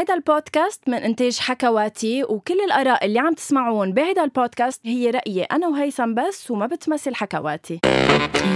هيدا 0.00 0.14
البودكاست 0.14 0.88
من 0.88 0.94
إنتاج 0.94 1.38
حكواتي 1.38 2.24
وكل 2.24 2.60
الآراء 2.60 3.06
اللي 3.06 3.18
عم 3.18 3.34
تسمعون 3.34 3.92
بهيدا 3.92 4.24
البودكاست 4.24 4.86
هي 4.86 5.10
رأيي 5.10 5.42
أنا 5.42 5.68
وهيثم 5.68 6.14
بس 6.14 6.50
وما 6.50 6.66
بتمثل 6.66 7.14
حكواتي. 7.14 7.80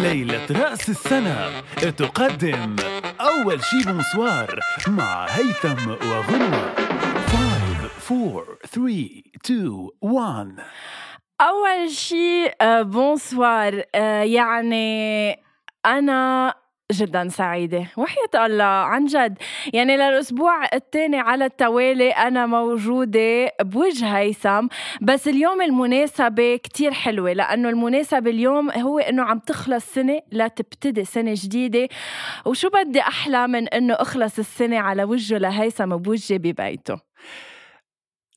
ليلة 0.03 0.47
رأس 0.51 0.89
السنة. 0.89 1.63
تقدم 1.99 2.77
أول 3.21 3.65
شي 3.65 3.93
بونسوار 3.93 4.61
مع 4.89 5.27
هيثم 5.27 5.91
وغنوة. 5.91 6.75
5 7.27 8.11
4 8.11 8.45
3 8.67 9.23
2 9.45 9.89
1 10.01 10.57
أول 11.41 11.91
شي 11.91 12.47
آه، 12.61 12.83
بونسوار 12.83 13.83
آه، 13.95 14.23
يعني 14.23 15.31
أنا 15.87 16.55
جدا 16.93 17.29
سعيدة. 17.29 17.87
وحياة 17.97 18.47
الله 18.47 18.65
عن 18.65 19.05
جد. 19.05 19.39
يعني 19.73 19.97
للأسبوع 19.97 20.65
الثاني 20.75 21.19
على 21.19 21.45
التوالي 21.45 22.11
أنا 22.11 22.47
موجودة 22.47 23.53
بوجه 23.61 24.19
هيثم. 24.19 24.67
بس 25.03 25.29
اليوم 25.29 25.63
المناسبة 25.63 26.57
كتير 26.57 26.93
حلوة 26.93 27.33
لأنه 27.33 27.69
المناسبة 27.69 28.31
اليوم 28.31 28.71
هو 28.71 28.99
إنه 28.99 29.23
عم 29.23 29.39
تخلص 29.39 29.85
سنة 29.95 30.21
لتبتدي 30.33 31.05
سنة 31.05 31.35
جديدة. 31.37 31.89
وشو 32.47 32.69
بدي 32.69 33.01
أحلى 33.01 33.47
من 33.47 33.69
إنه 33.69 33.95
أخلص 33.95 34.39
السنة 34.39 34.79
على 34.79 35.05
وجهه 35.05 35.39
لهيثم 35.39 35.97
بوجهي 35.97 36.39
ببيته؟ 36.39 37.01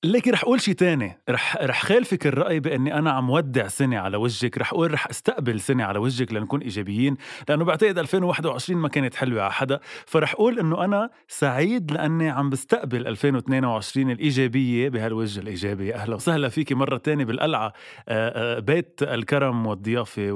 ليكي 0.03 0.31
رح 0.31 0.43
أقول 0.43 0.61
شيء 0.61 0.73
تاني. 0.73 1.17
رح 1.29 1.57
رح 1.61 1.83
خالفك 1.83 2.27
الرأي 2.27 2.59
بأني 2.59 2.93
أنا 2.97 3.11
عم 3.11 3.29
ودع 3.29 3.67
سنة 3.67 3.97
على 3.97 4.17
وجهك. 4.17 4.57
رح 4.57 4.73
أقول 4.73 4.93
رح 4.93 5.07
أستقبل 5.07 5.59
سنة 5.59 5.83
على 5.83 5.99
وجهك 5.99 6.33
لنكون 6.33 6.61
إيجابيين 6.61 7.17
لأنه 7.49 7.65
بعتقد 7.65 7.97
2021 7.97 8.81
ما 8.81 8.89
كانت 8.89 9.15
حلوة 9.15 9.41
على 9.41 9.51
حدا. 9.51 9.79
فرح 10.05 10.33
أقول 10.33 10.59
إنه 10.59 10.85
أنا 10.85 11.09
سعيد 11.27 11.91
لأني 11.91 12.29
عم 12.29 12.49
بستقبل 12.49 13.07
2022 13.07 14.11
الإيجابية 14.11 14.89
بهالوجه 14.89 15.39
الإيجابي. 15.39 15.95
أهلا 15.95 16.15
وسهلا 16.15 16.49
فيكي 16.49 16.75
مرة 16.75 16.97
تانية 16.97 17.25
بالقلعة. 17.25 17.73
آه، 18.09 18.57
آه، 18.57 18.59
بيت 18.59 18.99
الكرم 19.03 19.65
والضيافة 19.67 20.31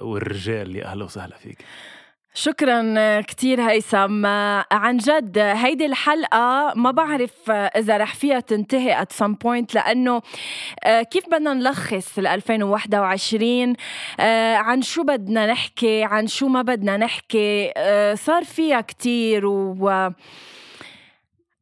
والرجال. 0.00 0.84
أهلا 0.84 1.04
وسهلا 1.04 1.36
فيك. 1.36 1.58
شكرا 2.36 3.20
كتير 3.20 3.60
هيثم. 3.70 4.26
عن 4.72 4.96
جد 4.96 5.38
هيدي 5.38 5.86
الحلقة 5.86 6.72
ما 6.76 6.90
بعرف 6.90 7.50
إذا 7.50 7.96
رح 7.96 8.14
فيها 8.14 8.40
تنتهي 8.40 9.04
at 9.04 9.24
some 9.24 9.34
point 9.44 9.74
لأنه 9.74 10.22
آه، 10.84 11.02
كيف 11.02 11.26
بدنا 11.26 11.54
نلخص 11.54 12.18
ال 12.18 12.26
2021 12.26 13.74
آه، 14.20 14.54
عن 14.54 14.82
شو 14.82 15.02
بدنا 15.02 15.46
نحكي؟ 15.46 16.04
عن 16.04 16.26
شو 16.26 16.48
ما 16.48 16.62
بدنا 16.62 16.96
نحكي؟ 16.96 17.72
آه، 17.76 18.14
صار 18.14 18.44
فيها 18.44 18.80
كتير 18.80 19.46
و 19.46 20.10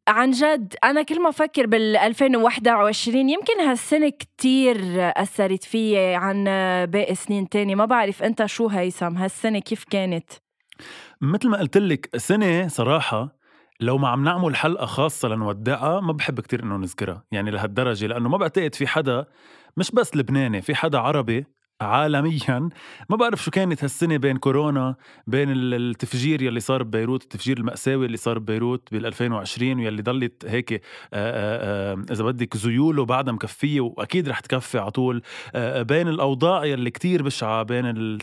عن 0.08 0.30
جد 0.30 0.74
أنا 0.84 1.02
كل 1.02 1.22
ما 1.22 1.28
أفكر 1.28 1.66
بال 1.66 1.96
2021 1.96 3.28
يمكن 3.28 3.60
هالسنة 3.60 4.08
كتير 4.08 4.78
أثرت 4.98 5.64
فيي 5.64 6.14
عن 6.14 6.44
باقي 6.86 7.14
سنين 7.14 7.48
تاني 7.48 7.74
ما 7.74 7.84
بعرف 7.84 8.22
أنت 8.22 8.46
شو 8.46 8.66
هيثم؟ 8.68 9.16
هالسنة 9.16 9.58
كيف 9.58 9.84
كانت؟ 9.90 10.41
مثل 11.22 11.48
ما 11.48 11.58
قلت 11.58 11.78
لك 11.78 12.16
سنة 12.16 12.68
صراحة 12.68 13.36
لو 13.80 13.98
ما 13.98 14.08
عم 14.08 14.24
نعمل 14.24 14.56
حلقة 14.56 14.86
خاصة 14.86 15.28
لنودعها 15.28 16.00
ما 16.00 16.12
بحب 16.12 16.40
كتير 16.40 16.62
إنه 16.62 16.76
نذكرها 16.76 17.24
يعني 17.32 17.50
لهالدرجة 17.50 18.06
لأنه 18.06 18.28
ما 18.28 18.36
بعتقد 18.38 18.74
في 18.74 18.86
حدا 18.86 19.24
مش 19.76 19.90
بس 19.90 20.16
لبناني 20.16 20.62
في 20.62 20.74
حدا 20.74 20.98
عربي 20.98 21.46
عالميا 21.80 22.68
ما 23.10 23.16
بعرف 23.16 23.44
شو 23.44 23.50
كانت 23.50 23.84
هالسنة 23.84 24.16
بين 24.16 24.36
كورونا 24.36 24.96
بين 25.26 25.48
التفجير 25.52 26.42
يلي 26.42 26.60
صار 26.60 26.82
ببيروت 26.82 27.22
التفجير 27.22 27.58
المأساوي 27.58 28.06
اللي 28.06 28.16
صار 28.16 28.38
ببيروت 28.38 28.88
بال 28.92 29.06
2020 29.06 29.84
واللي 29.84 30.02
ضلت 30.02 30.44
هيك 30.46 30.72
آآ 30.72 30.80
آآ 31.14 32.04
إذا 32.10 32.24
بدك 32.24 32.56
زيولة 32.56 33.04
بعدها 33.04 33.34
مكفية 33.34 33.80
وأكيد 33.80 34.28
رح 34.28 34.40
تكفي 34.40 34.78
على 34.78 34.90
طول 34.90 35.22
بين 35.80 36.08
الأوضاع 36.08 36.64
يلي 36.64 36.90
كتير 36.90 37.22
بشعة 37.22 37.62
بين 37.62 38.18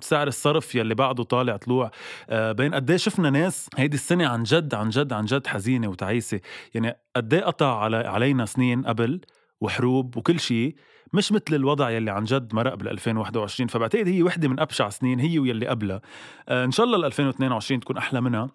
سعر 0.00 0.28
الصرف 0.28 0.74
يلي 0.74 0.94
بعده 0.94 1.22
طالع 1.22 1.56
طلوع. 1.56 1.90
آه، 2.30 2.52
بين 2.52 2.74
قد 2.74 2.96
شفنا 2.96 3.30
ناس 3.30 3.68
هيدي 3.76 3.96
السنة 3.96 4.26
عن 4.26 4.42
جد 4.42 4.74
عن 4.74 4.88
جد 4.88 5.12
عن 5.12 5.24
جد 5.24 5.46
حزينة 5.46 5.88
وتعيسة. 5.88 6.40
يعني 6.74 6.96
قد 7.16 7.34
قطع 7.34 7.78
على 7.78 7.96
علينا 7.96 8.46
سنين 8.46 8.86
قبل 8.86 9.20
وحروب 9.60 10.16
وكل 10.16 10.40
شيء 10.40 10.74
مش 11.12 11.32
مثل 11.32 11.54
الوضع 11.54 11.90
يلي 11.90 12.10
عن 12.10 12.24
جد 12.24 12.54
مرق 12.54 12.74
بال 12.74 12.88
2021 12.88 13.68
فبعتقد 13.68 14.08
هي 14.08 14.22
وحدة 14.22 14.48
من 14.48 14.60
أبشع 14.60 14.88
سنين 14.88 15.20
هي 15.20 15.38
واللي 15.38 15.66
قبلها. 15.66 16.00
آه، 16.48 16.64
إن 16.64 16.70
شاء 16.70 16.86
الله 16.86 16.96
ال 16.96 17.04
2022 17.04 17.80
تكون 17.80 17.96
أحلى 17.96 18.20
منها. 18.20 18.50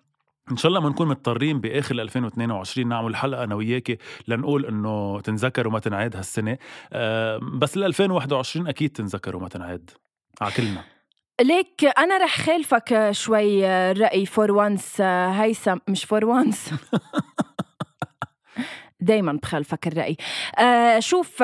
إن 0.52 0.58
شاء 0.58 0.70
الله 0.70 0.80
ما 0.80 0.90
نكون 0.90 1.08
مضطرين 1.08 1.62
بآخر 1.62 1.96
2022 1.96 2.88
نعمل 2.88 3.16
حلقة 3.16 3.44
أنا 3.44 3.56
وياكي 3.56 3.98
لنقول 4.28 4.66
إنه 4.66 5.20
تنذكر 5.22 5.68
وما 5.68 5.80
تنعاد 5.80 6.16
هالسنة. 6.16 6.58
آه، 6.94 7.38
بس 7.38 7.78
ل 7.78 7.84
2021 7.84 8.68
أكيد 8.68 8.90
تنذكر 8.90 9.36
وما 9.36 9.48
تنعاد 9.48 9.90
على 10.42 10.52
كلنا. 10.52 10.97
ليك 11.42 11.86
أنا 11.98 12.18
رح 12.18 12.42
خالفك 12.42 13.10
شوي 13.12 13.68
الرأي 13.68 14.26
فور 14.26 14.52
وانس 14.52 15.02
هيثم 15.02 15.78
مش 15.88 16.06
فور 16.06 16.26
وانس 16.26 16.70
دايما 19.00 19.34
بخالفك 19.44 19.88
الرأي. 19.88 20.18
آه 20.60 21.00
شوف 21.00 21.44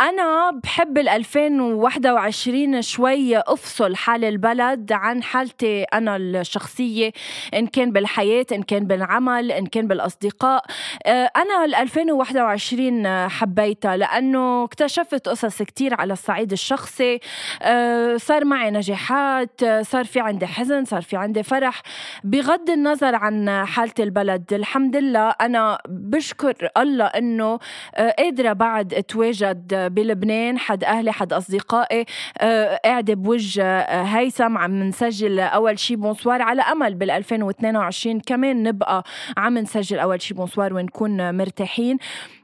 أنا 0.00 0.50
بحب 0.62 0.98
ال 0.98 1.08
2021 1.08 2.82
شوي 2.82 3.38
أفصل 3.38 3.96
حال 3.96 4.24
البلد 4.24 4.92
عن 4.92 5.22
حالتي 5.22 5.82
أنا 5.82 6.16
الشخصية 6.16 7.12
إن 7.54 7.66
كان 7.66 7.92
بالحياة 7.92 8.46
إن 8.52 8.62
كان 8.62 8.86
بالعمل 8.86 9.52
إن 9.52 9.66
كان 9.66 9.86
بالأصدقاء. 9.86 10.64
آه، 11.06 11.30
أنا 11.36 11.64
ال 11.64 11.74
2021 11.74 13.28
حبيتها 13.28 13.96
لأنه 13.96 14.64
اكتشفت 14.64 15.28
قصص 15.28 15.62
كتير 15.62 15.94
على 15.94 16.12
الصعيد 16.12 16.52
الشخصي. 16.52 17.20
آه، 17.62 18.16
صار 18.16 18.44
معي 18.44 18.70
نجاحات 18.70 19.64
صار 19.80 20.04
في 20.04 20.20
عندي 20.20 20.46
حزن 20.46 20.84
صار 20.84 21.02
في 21.02 21.16
عندي 21.16 21.42
فرح. 21.42 21.82
بغض 22.24 22.70
النظر 22.70 23.14
عن 23.14 23.64
حالة 23.66 23.94
البلد 24.00 24.52
الحمد 24.52 24.96
لله 24.96 25.28
أنا 25.40 25.78
بشكر 25.88 26.68
الله 26.76 27.06
إنه 27.06 27.58
آه، 27.94 28.14
قادرة 28.18 28.52
بعد 28.52 28.94
أتواجد 28.94 29.83
بلبنان 29.88 30.58
حد 30.58 30.84
أهلي 30.84 31.12
حد 31.12 31.32
أصدقائي 31.32 32.04
آه، 32.40 32.80
قاعدة 32.84 33.14
بوجه 33.14 33.64
آه، 33.64 34.02
هيثم 34.02 34.58
عم 34.58 34.82
نسجل 34.82 35.40
أول 35.40 35.78
شي 35.78 35.96
بونسوار 35.96 36.42
على 36.42 36.62
أمل 36.62 36.94
بال 36.94 37.10
2022 37.10 38.20
كمان 38.20 38.62
نبقى 38.62 39.04
عم 39.36 39.58
نسجل 39.58 39.98
أول 39.98 40.22
شي 40.22 40.34
بونسوار 40.34 40.74
ونكون 40.74 41.34
مرتاحين. 41.36 41.98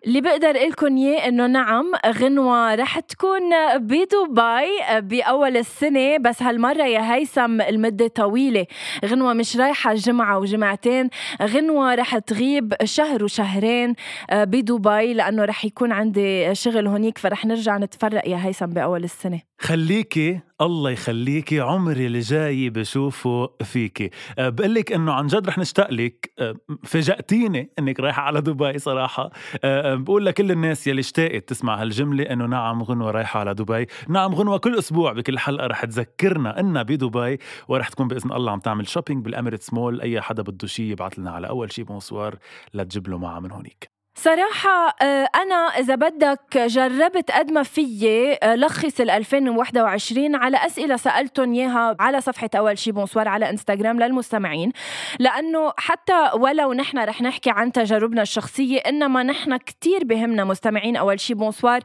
اللي 0.07 0.21
بقدر 0.21 0.53
لكم 0.53 0.97
إياه 0.97 1.29
إنه 1.29 1.47
نعم 1.47 1.93
غنوة 2.07 2.75
رح 2.75 3.01
تكون 3.01 3.41
بدبي 3.77 4.69
بأول 5.01 5.57
السنة 5.57 6.17
بس 6.19 6.43
هالمرة 6.43 6.83
يا 6.83 7.15
هيثم 7.15 7.61
المدة 7.61 8.07
طويلة. 8.09 8.67
غنوة 9.05 9.33
مش 9.33 9.57
رايحة 9.57 9.95
جمعة 9.95 10.39
وجمعتين 10.39 11.11
غنوة 11.43 11.95
رح 11.95 12.19
تغيب 12.19 12.75
شهر 12.85 13.25
وشهرين 13.25 13.95
بدبي 14.33 15.15
لأنه 15.15 15.45
رح 15.45 15.65
يكون 15.65 15.93
عندي 15.93 16.55
شغل 16.55 16.87
هونيك 16.87 17.19
فرح 17.19 17.45
نرجع 17.47 17.79
نتفرق 17.79 18.29
يا 18.29 18.47
هيثم 18.47 18.67
بأول 18.67 19.05
السنة. 19.05 19.41
خليكي 19.59 20.41
الله 20.61 20.91
يخليكي 20.91 21.61
عمري 21.61 22.07
اللي 22.07 22.21
جاي 22.21 22.71
بشوفه 22.71 23.51
فيكي. 23.63 24.11
أه، 24.39 24.49
بقول 24.49 24.75
لك 24.75 24.93
إنه 24.93 25.13
عن 25.13 25.27
جد 25.27 25.47
رح 25.47 25.59
نشتاق 25.59 25.91
لك 25.93 26.33
أه، 26.39 26.55
فاجأتيني 26.85 27.71
إنك 27.79 28.01
رايحة 28.01 28.23
على 28.23 28.41
دبي 28.41 28.79
صراحة. 28.79 29.31
أه، 29.65 29.95
بقول 29.95 30.27
لكل 30.27 30.51
الناس 30.51 30.87
يلي 30.87 31.01
اشتاقت 31.01 31.49
تسمع 31.49 31.83
هالجملة 31.83 32.25
إنه 32.25 32.47
نعم 32.47 32.83
غنوة 32.83 33.11
رايحة 33.11 33.41
على 33.41 33.55
دبي. 33.55 33.87
نعم 34.09 34.35
غنوة 34.35 34.59
كل 34.59 34.79
أسبوع 34.79 35.13
بكل 35.13 35.39
حلقة 35.39 35.67
رح 35.67 35.85
تذكرنا 35.85 36.61
إنها 36.61 36.83
بدبي 36.83 37.39
ورح 37.69 37.89
تكون 37.89 38.09
بإذن 38.09 38.33
الله 38.33 38.53
عم 38.53 38.61
تعمل 38.61 38.89
shopping 38.89 39.25
بال 39.25 39.34
Emirates 39.34 39.73
Mall 39.73 40.01
أي 40.01 40.21
حدا 40.21 40.43
بده 40.43 40.67
شيء 40.67 40.87
يبعث 40.87 41.19
لنا 41.19 41.31
على 41.31 41.49
أول 41.49 41.73
شيء 41.73 41.85
بونسوار 41.85 42.39
لتجيب 42.75 43.09
له 43.09 43.19
معها 43.19 43.41
من 43.41 43.51
هونيك. 43.51 44.00
صراحة 44.15 44.97
آه، 45.03 45.29
أنا 45.35 45.55
إذا 45.55 45.95
بدك 45.95 46.59
جربت 46.59 47.31
قد 47.31 47.53
ما 47.53 47.63
فيي 47.63 48.35
آه، 48.43 48.55
لخص 48.55 49.01
ال 49.01 49.11
2021 49.11 50.35
على 50.35 50.57
أسئلة 50.57 50.97
سألتهم 50.97 51.55
إياها 51.55 51.97
على 52.01 52.21
صفحة 52.21 52.51
أول 52.55 52.79
شي 52.79 52.93
بونسوار 52.93 53.29
على 53.29 53.51
إنستغرام 53.51 54.01
للمستمعين. 54.01 54.73
لأنه 55.19 55.73
حتى 55.77 56.31
ولو 56.35 56.73
نحن 56.73 56.99
رح 56.99 57.23
نحكي 57.23 57.51
عن 57.51 57.73
تجاربنا 57.73 58.23
الشخصية 58.23 58.79
إنما 58.79 59.23
نحن 59.23 59.57
كتير 59.57 60.05
بهمنا 60.05 60.45
مستمعين 60.45 60.97
أول 60.97 61.21
شي 61.21 61.35
بونسوار. 61.35 61.81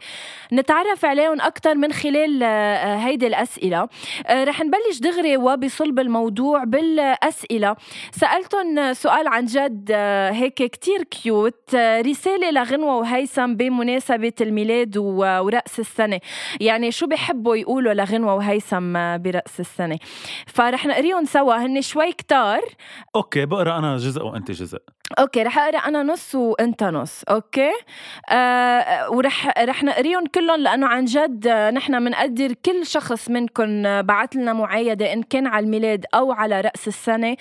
نتعرف 0.53 1.05
عليهم 1.05 1.41
أكثر 1.41 1.75
من 1.75 1.93
خلال 1.93 2.43
آه، 2.43 2.95
هيدي 2.95 3.27
الأسئلة. 3.27 3.87
رح 4.31 4.61
نبلش 4.61 4.99
دغري 4.99 5.37
وبصلب 5.37 5.99
الموضوع 5.99 6.63
بالأسئلة. 6.63 7.75
سألتهم 8.11 8.93
سؤال 8.93 9.27
عن 9.27 9.45
جد 9.45 9.91
هيك 10.31 10.53
كتير 10.53 11.03
cute 11.03 11.75
لغنوة 12.51 12.97
وهيثم 12.97 13.53
بمناسبة 13.55 14.33
الميلاد 14.41 14.97
ورأس 14.97 15.79
السنة. 15.79 16.19
يعني 16.59 16.91
شو 16.91 17.07
بحبوا 17.07 17.55
يقولوا 17.55 17.93
لغنوة 17.93 18.35
وهيثم 18.35 19.17
برأس 19.17 19.59
السنة؟ 19.59 19.99
فرح 20.47 20.85
نقريهم 20.85 21.25
سوا 21.25 21.55
هن 21.65 21.81
شوي 21.81 22.11
كتار. 22.11 22.61
okay 23.15 23.45
بقرأ 23.45 23.77
أنا 23.77 23.97
جزء 23.97 24.23
وأنت 24.23 24.51
جزء. 24.51 24.79
okay 25.19 25.43
رح 25.43 25.59
أقرأ 25.59 25.77
أنا 25.77 26.03
نص 26.03 26.35
وأنت 26.35 26.83
نص 26.83 27.23
okay؟ 27.29 27.71
آه 28.29 29.11
ورح 29.11 29.53
رح 29.59 29.83
نقريهم 29.83 30.25
كلهم 30.25 30.61
لأنه 30.61 30.87
عن 30.87 31.05
جد 31.05 31.47
نحن 31.47 32.05
بنقدر 32.05 32.53
كل 32.65 32.85
شخص 32.85 33.29
منكم 33.29 34.01
بعث 34.01 34.35
لنا 34.35 34.53
معايدة 34.53 35.13
إن 35.13 35.23
كان 35.23 35.47
على 35.47 35.65
الميلاد 35.65 36.05
أو 36.15 36.31
على 36.31 36.61
رأس 36.61 36.87
السنة. 36.87 37.35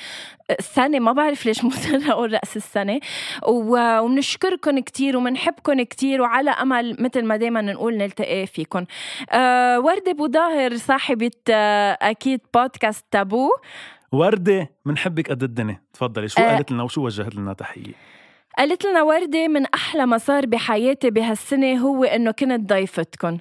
السنة 0.59 0.99
ما 0.99 1.13
بعرف 1.13 1.47
ليش 1.47 1.65
مصر 1.65 1.97
أقول 2.13 2.33
رأس 2.33 2.57
السنة. 2.57 3.01
وبنشكركم 3.47 4.79
كثير 4.79 5.17
وبنحبكم 5.17 5.83
كثير 5.83 6.23
وعلى 6.23 6.51
أمل 6.51 6.97
مثل 6.99 7.25
ما 7.25 7.37
دائما 7.37 7.61
نقول 7.61 7.97
نلتقي 7.97 8.47
فيكم 8.47 8.85
آه 9.31 9.81
ورده 9.81 10.11
أبو 10.11 10.29
ظاهر 10.29 10.77
صاحبة 10.77 11.31
آه 11.51 11.99
أكيد 12.03 12.41
بودكاست 12.55 13.05
تابو. 13.11 13.51
وردة 14.15 14.71
منحبك 14.85 15.31
قد 15.31 15.43
الدنيا. 15.43 15.83
تفضلي. 15.93 16.29
شو 16.29 16.43
قالت 16.43 16.73
لنا 16.73 16.83
وشو 16.83 17.05
وجهت 17.05 17.35
لنا 17.35 17.53
تحية؟ 17.53 17.93
قالت 18.59 18.85
لنا 18.85 19.03
وردة 19.03 19.49
من 19.49 19.67
أحلى 19.67 20.07
ما 20.07 20.19
صار 20.19 20.47
بحياتي 20.47 21.11
بهالسنة 21.11 21.75
هو 21.77 22.05
إنه 22.05 22.31
كنت 22.31 22.69
ضيفتكم 22.73 23.39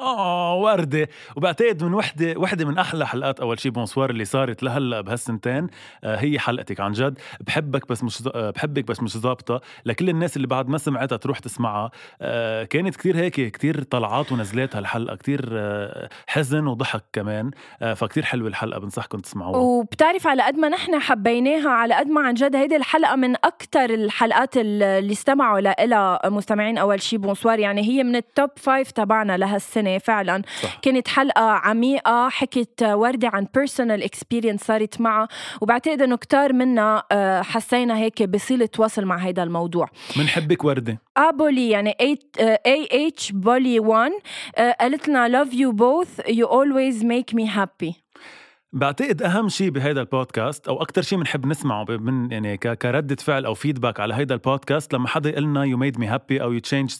آه 0.00 0.54
وردة. 0.56 1.08
وبعتقد 1.36 1.84
من 1.84 1.94
وحدة 1.94 2.34
وحدة 2.36 2.64
من 2.64 2.78
أحلى 2.78 3.06
حلقات 3.06 3.40
أول 3.40 3.60
شي 3.60 3.70
بونسوار 3.70 4.10
اللي 4.10 4.24
صارت 4.24 4.62
لهلأ 4.62 5.00
بهالسنتين 5.00 5.66
آه 6.04 6.16
هي 6.16 6.38
حلقتك 6.38 6.80
عن 6.80 6.92
جد. 6.92 7.18
بحبك 7.40 7.88
بس 7.88 8.04
مش 8.04 8.22
آه 8.34 8.50
بحبك 8.50 8.84
بس 8.84 9.02
مش 9.02 9.16
ظابطة. 9.18 9.60
لكل 9.84 10.08
الناس 10.08 10.36
اللي 10.36 10.46
بعد 10.46 10.68
ما 10.68 10.78
سمعتها 10.78 11.16
تروح 11.16 11.38
تسمعها. 11.38 11.90
آه 12.20 12.64
كانت 12.64 12.96
كتير 12.96 13.16
هيك 13.16 13.34
كتير 13.34 13.82
طلعات 13.82 14.32
ونزلات 14.32 14.76
هالحلقة 14.76 15.16
كتير 15.16 15.48
آه 15.52 16.08
حزن 16.26 16.66
وضحك 16.66 17.04
كمان. 17.12 17.50
آه 17.82 17.94
فكتير 17.94 18.22
حلوة 18.22 18.48
الحلقة. 18.48 18.80
بنصحكم 18.80 19.18
تسمعوها. 19.18 19.58
وبتعرف 19.58 20.26
على 20.26 20.42
قد 20.42 20.56
ما 20.56 20.68
نحن 20.68 20.98
حبيناها 20.98 21.70
على 21.70 21.94
قد 21.94 22.06
ما 22.06 22.20
عن 22.20 22.34
جد 22.34 22.56
هيدي 22.56 22.76
الحلقة 22.76 23.16
من 23.16 23.34
أكتر 23.44 23.84
الحلقات 23.84 24.56
اللي 24.56 25.12
استمعوا 25.12 25.60
لها 25.60 26.28
مستمعين 26.28 26.78
أول 26.78 27.02
شي 27.02 27.16
بونسوار. 27.16 27.58
يعني 27.58 27.82
هي 27.82 28.04
من 28.04 28.16
ال 28.16 28.25
top 28.25 28.50
five 28.56 28.90
تبعنا 28.90 29.36
لهالسنة 29.90 29.98
فعلا. 29.98 30.42
صح. 30.62 30.78
كانت 30.82 31.08
حلقة 31.08 31.42
عميقة 31.50 32.28
حكت 32.28 32.82
وردة 32.82 33.28
عن 33.28 33.46
personal 33.54 34.02
experience 34.02 34.60
صارت 34.64 35.00
معها 35.00 35.28
وبعتقد 35.60 36.02
إنه 36.02 36.16
كتار 36.16 36.52
منا 36.52 37.02
آه، 37.12 37.42
حسينا 37.42 37.96
هيك 37.98 38.22
بصلة 38.22 38.68
وصل 38.78 39.04
مع 39.04 39.16
هذا 39.16 39.42
الموضوع. 39.42 39.88
بنحبك 40.16 40.64
وردة. 40.64 41.00
ابولي 41.16 41.70
يعني 41.70 41.96
A 42.00 42.18
H 43.06 43.32
بولي 43.32 43.80
1 43.80 44.12
قالت 44.80 45.08
لنا 45.08 45.44
love 45.44 45.48
you 45.48 45.72
both 45.72 46.24
you 46.28 46.46
always 46.46 47.02
make 47.04 47.34
me 47.40 47.46
happy. 47.46 48.09
بعتقد 48.72 49.22
أهم 49.22 49.48
شيء 49.48 49.70
بهيدا 49.70 50.00
البودكاست 50.00 50.68
أو 50.68 50.82
أكثر 50.82 51.02
شيء 51.02 51.18
بنحب 51.18 51.46
نسمعه 51.46 51.84
من 51.88 52.32
يعني 52.32 52.56
كردة 52.56 53.16
فعل 53.16 53.44
أو 53.44 53.54
feedback 53.54 54.00
على 54.00 54.14
هيدا 54.14 54.34
البودكاست 54.34 54.94
لما 54.94 55.08
حدا 55.08 55.30
يقول 55.30 55.44
لنا 55.44 55.64
you 55.64 55.76
made 55.76 55.98
me 55.98 56.06
happy 56.06 56.42
أو 56.42 56.52
يو 56.52 56.58
تشينج 56.60 56.90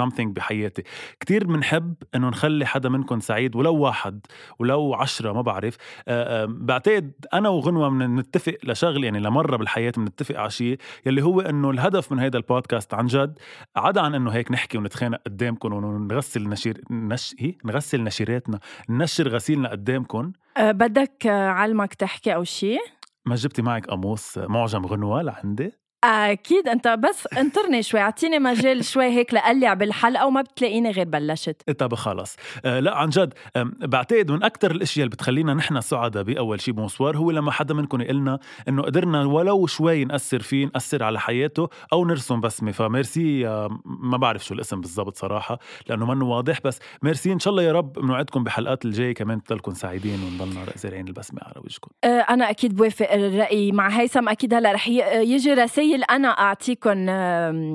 something 0.00 0.22
بحياتي. 0.26 0.82
كثير 1.20 1.46
بنحب 1.46 1.94
إنه 2.14 2.28
نخلي 2.28 2.66
حدا 2.66 2.88
منكم 2.88 3.20
سعيد 3.20 3.56
ولو 3.56 3.76
واحد 3.76 4.26
ولو 4.58 4.94
عشرة 4.94 5.32
ما 5.32 5.42
بعرف. 5.42 5.76
أه 6.08 6.44
بعتقد 6.44 7.12
أنا 7.34 7.48
وغنوة 7.48 7.88
بنتفق 7.88 8.56
لشغل 8.64 9.04
يعني 9.04 9.20
لمرة 9.20 9.56
بالحياة 9.56 9.92
بنتفق 9.96 10.38
على 10.38 10.50
شيء 10.50 10.78
يلي 11.06 11.22
هو 11.22 11.40
إنه 11.40 11.70
الهدف 11.70 12.12
من 12.12 12.18
هيدا 12.18 12.38
البودكاست 12.38 12.94
عن 12.94 13.06
جد 13.06 13.38
عدا 13.76 14.00
عن 14.00 14.14
إنه 14.14 14.30
هيك 14.30 14.52
نحكي 14.52 14.78
ونتخانق 14.78 15.20
قدامكم 15.26 15.72
ونغسل 15.72 16.48
نشير 16.48 16.80
نش 16.90 17.34
هي 17.38 17.54
نغسل 17.64 18.02
نشيراتنا 18.02 18.58
ننشر 18.88 19.28
غسيلنا 19.28 19.68
قدامكم 19.68 20.32
أه 20.56 20.72
بدك 20.72 21.26
علمك 21.26 21.94
تحكي 21.94 22.34
أو 22.34 22.44
شيء؟ 22.44 22.78
ما 23.26 23.34
جبتي 23.34 23.62
معك 23.62 23.86
قاموس 23.86 24.38
معجم 24.38 24.86
غنوة 24.86 25.22
لعندي؟ 25.22 25.72
أكيد. 26.04 26.68
أنت 26.68 26.88
بس 26.88 27.26
انطرني 27.38 27.82
شوي. 27.82 28.00
أعطيني 28.00 28.38
مجال 28.38 28.84
شوي 28.84 29.04
هيك 29.04 29.34
لقلع 29.34 29.74
بالحلقة 29.74 30.26
وما 30.26 30.42
بتلاقيني 30.42 30.90
غير 30.90 31.08
بلشت. 31.08 31.70
طب 31.70 31.94
خلص 31.94 32.36
آه 32.64 32.80
لا 32.80 32.96
عن 32.96 33.08
جد 33.08 33.34
بعتقد 33.80 34.30
من 34.30 34.42
أكثر 34.42 34.70
الأشياء 34.70 35.04
اللي 35.04 35.14
بتخلينا 35.14 35.54
نحن 35.54 35.80
سعداء 35.80 36.22
بأول 36.22 36.60
شيء 36.60 36.74
بونسوار 36.74 37.16
هو 37.16 37.30
لما 37.30 37.50
حدا 37.50 37.74
منكم 37.74 38.00
يقول 38.00 38.16
لنا 38.16 38.38
إنه 38.68 38.82
قدرنا 38.82 39.24
ولو 39.24 39.66
شوي 39.66 40.04
نأثر 40.04 40.42
فيه 40.42 40.66
نأثر 40.66 41.02
على 41.02 41.20
حياته 41.20 41.68
أو 41.92 42.04
نرسم 42.04 42.40
بسمة. 42.40 42.72
فميرسي 42.72 43.48
آه 43.48 43.80
ما 43.84 44.16
بعرف 44.16 44.44
شو 44.44 44.54
الاسم 44.54 44.80
بالضبط 44.80 45.16
صراحة 45.16 45.58
لأنه 45.88 46.06
منه 46.06 46.24
واضح. 46.24 46.60
بس 46.64 46.78
ميرسي 47.02 47.32
إن 47.32 47.38
شاء 47.38 47.50
الله 47.50 47.62
يا 47.62 47.72
رب 47.72 47.92
بنوعدكم 47.92 48.44
بحلقات 48.44 48.84
الجاية 48.84 49.14
كمان 49.14 49.42
تضلكم 49.42 49.74
سعيدين 49.74 50.20
ونضلنا 50.22 50.64
زارعين 50.76 51.08
البسمة 51.08 51.40
على 51.42 51.54
وجهكم. 51.64 51.90
آه 52.04 52.08
أنا 52.08 52.50
أكيد 52.50 52.76
بوافق 52.76 53.12
الرأي 53.12 53.72
مع 53.72 53.88
هيثم. 53.88 54.28
أكيد 54.28 54.54
هلأ 54.54 54.72
رح 54.72 54.88
يجي 54.88 55.54
رسائل 55.54 55.93
جميل 55.94 56.04
أنا 56.10 56.28
اعطيكم 56.28 57.08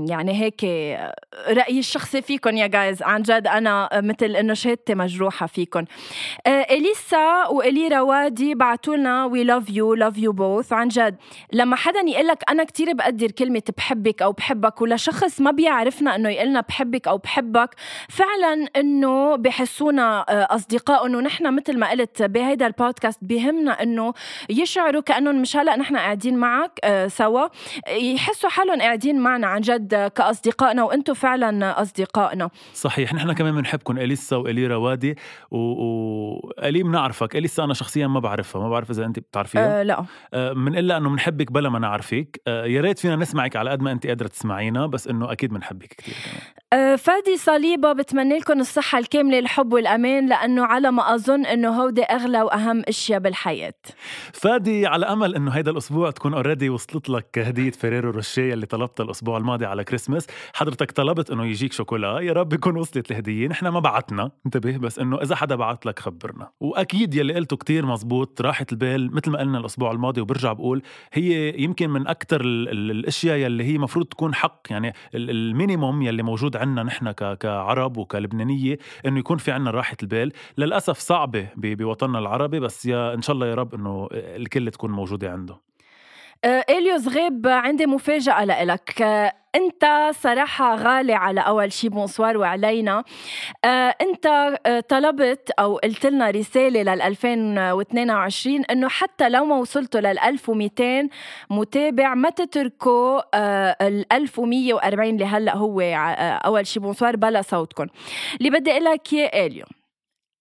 يعني 0.10 0.42
هيك 0.42 0.64
رأيي 1.48 1.80
الشخصي 1.80 2.22
فيكم 2.22 2.58
يا 2.58 2.68
guys 2.68 3.04
عن 3.04 3.22
جد 3.22 3.48
أنا 3.48 3.90
مثل 3.94 4.36
إنه 4.36 4.54
شهادتي 4.54 4.96
مجروحة 4.96 5.48
فيكم 5.48 5.86
آه، 6.48 6.50
إليسا 6.50 7.48
والي 7.48 7.88
روادي 7.88 8.56
بعثوا 8.56 8.96
لنا 8.96 9.26
we 9.26 9.44
love 9.44 9.70
you 9.70 9.94
love 9.94 10.18
you 10.18 10.32
both 10.32 10.74
عن 10.74 10.88
جد 10.88 11.16
لما 11.54 11.76
حدا 11.76 12.00
يقول 12.00 12.28
لك 12.28 12.44
أنا 12.50 12.64
كثير 12.64 12.94
بقدر 12.94 13.32
كلمة 13.32 13.62
بحبك 13.78 14.22
أو 14.22 14.32
بحبك 14.32 14.82
ولا 14.82 14.96
شخص 14.96 15.42
ما 15.42 15.52
بيعرفنا 15.52 16.16
إنه 16.16 16.30
يقلنا 16.30 16.62
بحبك 16.62 17.08
أو 17.08 17.18
بحبك 17.18 17.76
فعلا 18.10 18.68
إنه 18.76 19.36
بحسونا 19.36 20.26
آه، 20.30 20.56
أصدقاء 20.56 21.06
إنه 21.06 21.20
نحن 21.20 21.56
مثل 21.56 21.78
ما 21.78 21.90
قلت 21.90 22.22
بهيدا 22.22 22.68
البودكاست 22.68 23.20
بهمنا 23.22 23.84
إنه 23.84 24.14
يشعروا 24.50 25.02
كأنهم 25.02 25.42
مش 25.42 25.58
هلا 25.58 25.76
نحن 25.76 25.98
قاعدين 25.98 26.38
معك 26.38 26.80
آه، 26.84 27.08
سوا. 27.08 27.48
يحسوا 28.16 28.50
حالهم 28.50 28.82
قاعدين 28.82 29.20
معنا 29.20 29.48
عن 29.48 29.62
جد 29.62 29.96
كأصدقائنا 29.96 30.84
وأنتم 30.84 31.14
فعلا 31.14 31.82
أصدقائنا. 31.82 32.50
صحيح 32.74 33.14
نحن 33.14 33.34
كمان 33.34 33.56
بنحبكم 33.56 33.98
إليسا 33.98 34.36
وإلي 34.36 34.68
روادي 34.68 35.16
وإلي 35.52 36.84
بنعرفك 36.84 37.36
إليسا 37.36 37.64
أنا 37.64 37.74
شخصيا 37.74 38.08
ما 38.08 38.20
بعرفها 38.20 38.62
ما 38.62 38.70
بعرف 38.70 38.92
إذا 38.92 39.06
أنت 39.06 39.20
بتعرفيها. 39.20 39.80
أه 39.80 39.84
لا. 39.84 40.06
أه 40.34 40.54
من 40.54 40.78
إلا 40.78 40.98
أنه 40.98 41.10
بنحبك 41.10 41.52
بلا 41.52 41.70
ما 41.70 41.80
نعرفك. 41.80 42.42
أه 42.48 42.66
يا 42.66 42.82
ريت 42.82 43.00
فينا 43.00 43.16
نسمعك 43.16 43.56
على 43.56 43.70
قد 43.70 43.82
ما 43.82 43.92
أنت 43.92 44.08
قادرة 44.08 44.28
تسمعينا 44.28 44.86
بس 44.86 45.08
إنه 45.08 45.32
أكيد 45.32 45.54
بنحبك 45.54 45.94
كثير 45.98 46.16
كمان. 46.26 46.42
أه 46.74 46.96
فادي 46.96 47.38
صليبة 47.38 47.94
بتمنى 47.94 48.38
لكم 48.38 48.60
الصحة 48.60 48.98
الكاملة 48.98 49.40
الحب 49.40 49.74
والأمان 49.74 50.30
لأنه 50.30 50.66
على 50.66 50.92
ما 50.92 51.16
أظن 51.16 51.46
إنه 51.46 51.70
هودي 51.70 52.04
أغلى 52.04 52.42
وأهم 52.42 52.84
أشياء 52.88 53.20
بالحياة. 53.20 53.74
فادي 54.34 54.88
على 54.88 55.06
أمل 55.06 55.36
إنه 55.36 55.52
هيدا 55.52 55.72
الأسبوع 55.72 56.12
تكون 56.12 56.34
already 56.34 56.70
وصلت 56.70 57.10
لك 57.10 57.40
هدية 57.40 57.72
فيريرو 57.90 58.12
روشيه 58.12 58.54
اللي 58.54 58.66
طلبتها 58.66 59.04
الأسبوع 59.04 59.38
الماضي 59.38 59.66
على 59.66 59.84
كريسمس 59.84 60.28
حضرتك 60.54 60.92
طلبت 60.92 61.32
إنه 61.32 61.46
يجيك 61.46 61.74
شوكولا. 61.74 62.20
يا 62.20 62.34
رب 62.34 62.54
يكون 62.54 62.78
وصلت 62.78 63.12
الهديه 63.12 63.48
نحن 63.48 63.68
ما 63.68 63.80
بعتنا. 63.80 64.32
انتبه 64.46 64.78
بس 64.78 65.00
إنه 65.00 65.22
إذا 65.22 65.36
حدا 65.36 65.56
بعت 65.56 65.86
لك 65.86 66.00
خبرنا. 66.00 66.50
وأكيد 66.60 67.16
يلي 67.16 67.34
قلته 67.34 67.58
كتير 67.58 67.86
مزبوط 67.86 68.42
راحه 68.42 68.66
البال 68.72 69.16
مثل 69.16 69.32
ما 69.32 69.40
قلنا 69.40 69.58
الأسبوع 69.58 69.92
الماضي 69.92 70.22
وبرجع 70.22 70.54
بقول 70.54 70.82
هي 71.14 71.54
يمكن 71.58 71.90
من 71.90 72.08
أكثر 72.08 72.42
الأشياء 72.42 73.38
يلي 73.38 73.64
هي 73.64 73.78
مفروض 73.78 74.06
تكون 74.06 74.36
حق. 74.36 74.62
يعني 74.70 74.94
ال 75.16 75.27
minimum 75.27 76.02
يلي 76.02 76.24
موجود 76.24 76.58
عندنا 76.58 76.84
نحن 76.84 77.12
كعرب 77.12 77.98
وكلبنانية 77.98 78.78
إنه 79.06 79.20
يكون 79.20 79.38
في 79.38 79.52
عندنا 79.52 79.72
راحة 79.72 79.98
البال. 80.04 80.32
للأسف 80.58 81.00
صعبة 81.00 81.48
بوطننا 81.56 82.20
العربي. 82.20 82.60
بس 82.60 82.86
يا 82.86 83.14
إن 83.14 83.22
شاء 83.22 83.34
الله 83.34 83.48
يا 83.48 83.56
رب 83.56 83.74
إنه 83.74 84.08
الكل 84.12 84.72
تكون 84.72 84.92
موجودة 84.92 85.32
عنده. 85.32 85.69
آه، 86.46 86.66
إليوس 86.70 87.08
غيب 87.08 87.48
عندي 87.48 87.86
مفاجأة 87.86 88.46
لإلك. 88.46 89.02
آه، 89.02 89.34
أنت 89.56 90.12
صراحة 90.12 90.76
غالي 90.76 91.14
على 91.14 91.42
أول 91.42 91.72
شي 91.72 91.90
بونسوار 91.90 92.38
وعلينا. 92.38 93.04
آه 93.66 93.96
أنت 94.02 94.58
طلبت 94.90 95.52
أو 95.60 95.78
قلت 95.78 96.06
لنا 96.06 96.30
رسالة 96.30 96.82
لل 96.82 97.02
2022 97.02 98.64
إنه 98.66 98.90
حتى 98.90 99.30
لو 99.30 99.46
ما 99.46 99.56
وصلتوا 99.56 100.02
لل 100.02 100.20
1200 100.20 101.10
متابع 101.50 102.16
ما 102.16 102.30
تتركوا 102.30 103.22
ال 103.88 104.14
1140 104.14 105.10
اللي 105.10 105.26
هلأ 105.26 105.56
هو 105.58 105.82
أول 106.46 106.68
شي 106.68 106.80
بونسوار 106.80 107.16
بلا 107.16 107.42
صوتكم 107.42 107.88
اللي 108.40 108.50
بدي 108.50 108.72
أقول 108.72 108.84
لك 108.84 109.14
إياه 109.14 109.48
اليوم 109.48 109.79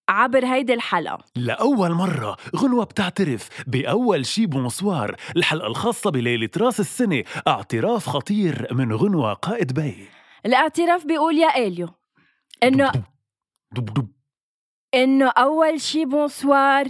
عبر 0.09 0.45
هيدي 0.45 0.73
الحلقة. 0.73 1.17
لأول 1.35 1.91
مرة 1.91 2.37
غنوة 2.55 2.85
بتعترف 2.85 3.49
بأول 3.67 4.25
شي 4.25 4.45
بونسوار 4.45 5.15
الحلقة 5.35 5.67
الخاصة 5.67 6.11
بليلة 6.11 6.49
راس 6.57 6.79
السنة 6.79 7.23
اعتراف 7.47 8.09
خطير 8.09 8.67
من 8.71 8.93
غنوة 8.93 9.33
قائد 9.33 9.73
بي. 9.73 10.07
الاعتراف 10.45 11.05
بيقول 11.05 11.37
يا 11.37 11.57
إليو 11.57 11.89
إنه 12.63 12.91
إنه 14.93 15.29
أول 15.29 15.81
شي 15.81 16.05
بونسوار 16.05 16.87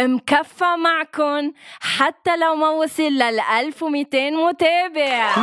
مكفى 0.00 0.76
معكم 0.84 1.52
حتى 1.80 2.36
لو 2.36 2.54
ما 2.54 2.68
وصل 2.68 3.02
لل 3.02 3.40
1200 3.40 4.30
متابع. 4.30 5.34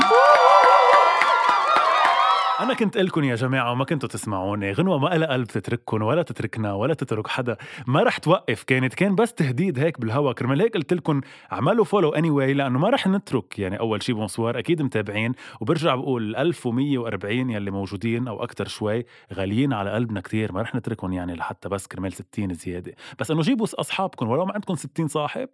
أنا 2.64 2.74
كنت 2.74 2.98
لكم 2.98 3.24
يا 3.24 3.36
جماعة 3.36 3.72
وما 3.72 3.86
كنتوا 3.86 4.10
تسمعوني. 4.10 4.72
غنوة 4.72 4.98
ما 4.98 5.08
لها 5.08 5.28
قلب 5.28 5.48
تترككم 5.48 6.02
ولا 6.02 6.22
تتركنا 6.22 6.74
ولا 6.74 6.94
تترك 6.94 7.28
حدا. 7.28 7.58
ما 7.88 8.04
رح 8.04 8.18
توقف. 8.18 8.64
كانت 8.64 8.94
كان 8.94 9.16
بس 9.16 9.34
تهديد 9.34 9.80
هيك 9.80 10.02
بالهوا. 10.02 10.34
كرمال 10.34 10.62
هيك 10.62 10.74
قلت 10.74 10.94
لكم 10.94 11.22
اعملوا 11.52 11.86
follow 11.86 12.10
anyway 12.10 12.56
لأنه 12.56 12.80
ما 12.80 12.90
رح 12.90 13.08
نترك. 13.08 13.60
يعني 13.60 13.80
أول 13.80 14.04
شي 14.04 14.14
بونسوار 14.14 14.60
أكيد 14.60 14.82
متابعين. 14.82 15.32
وبرجع 15.62 15.96
بقول 15.96 16.36
1140 16.36 17.50
يلي 17.50 17.72
موجودين 17.72 18.28
أو 18.28 18.44
أكتر 18.44 18.68
شوي 18.68 19.06
غاليين 19.34 19.74
على 19.74 19.92
قلبنا 19.92 20.22
كتير. 20.22 20.52
ما 20.52 20.62
رح 20.62 20.76
نتركهم 20.76 21.14
يعني 21.14 21.34
لحتى 21.36 21.70
بس 21.70 21.88
كرمال 21.88 22.14
60 22.14 22.54
زيادة. 22.54 22.96
بس 23.20 23.32
إنه 23.32 23.42
جيبوا 23.42 23.68
أصحابكم 23.80 24.30
ولو 24.30 24.46
ما 24.46 24.54
عندكم 24.54 24.76
60 24.76 25.08
صاحب. 25.08 25.50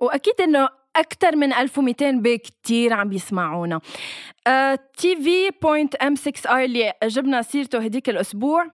وأكيد 0.00 0.40
إنه 0.40 0.68
أكثر 0.96 1.36
من 1.36 1.52
1200 1.52 2.10
بكتير 2.10 2.92
عم 2.92 3.08
بيسمعونا 3.08 3.80
TV 4.96 5.50
point 5.62 5.94
M 5.94 6.14
6 6.14 6.50
R 6.50 6.64
اللي 6.64 6.92
جبنا 7.04 7.42
سيرته 7.42 7.78
هديك 7.78 8.08
الأسبوع. 8.08 8.66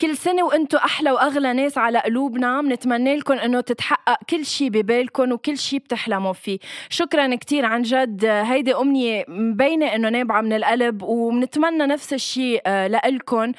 كل 0.00 0.16
سنة 0.16 0.44
وأنتم 0.44 0.78
أحلى 0.78 1.10
وأغلى 1.10 1.52
ناس 1.52 1.78
على 1.78 1.98
قلوبنا. 1.98 2.60
بنتمنى 2.62 3.16
لكم 3.16 3.34
إنه 3.34 3.60
تتحقق 3.60 4.18
كل 4.30 4.44
شيء 4.46 4.68
ببالكم 4.68 5.32
وكل 5.32 5.58
شيء 5.58 5.78
بتحلموا 5.78 6.32
فيه. 6.32 6.58
شكرا 6.88 7.34
كتير 7.34 7.64
عن 7.64 7.82
جد. 7.82 8.24
هيدي 8.24 8.74
أمنية 8.74 9.24
مبينة 9.28 9.86
إنه 9.86 10.08
نابعة 10.08 10.40
من 10.40 10.52
القلب 10.52 11.02
وبنتمنى 11.02 11.86
نفس 11.86 12.12
الشيء 12.12 12.60
آه، 12.66 12.86
لكم 12.88 13.52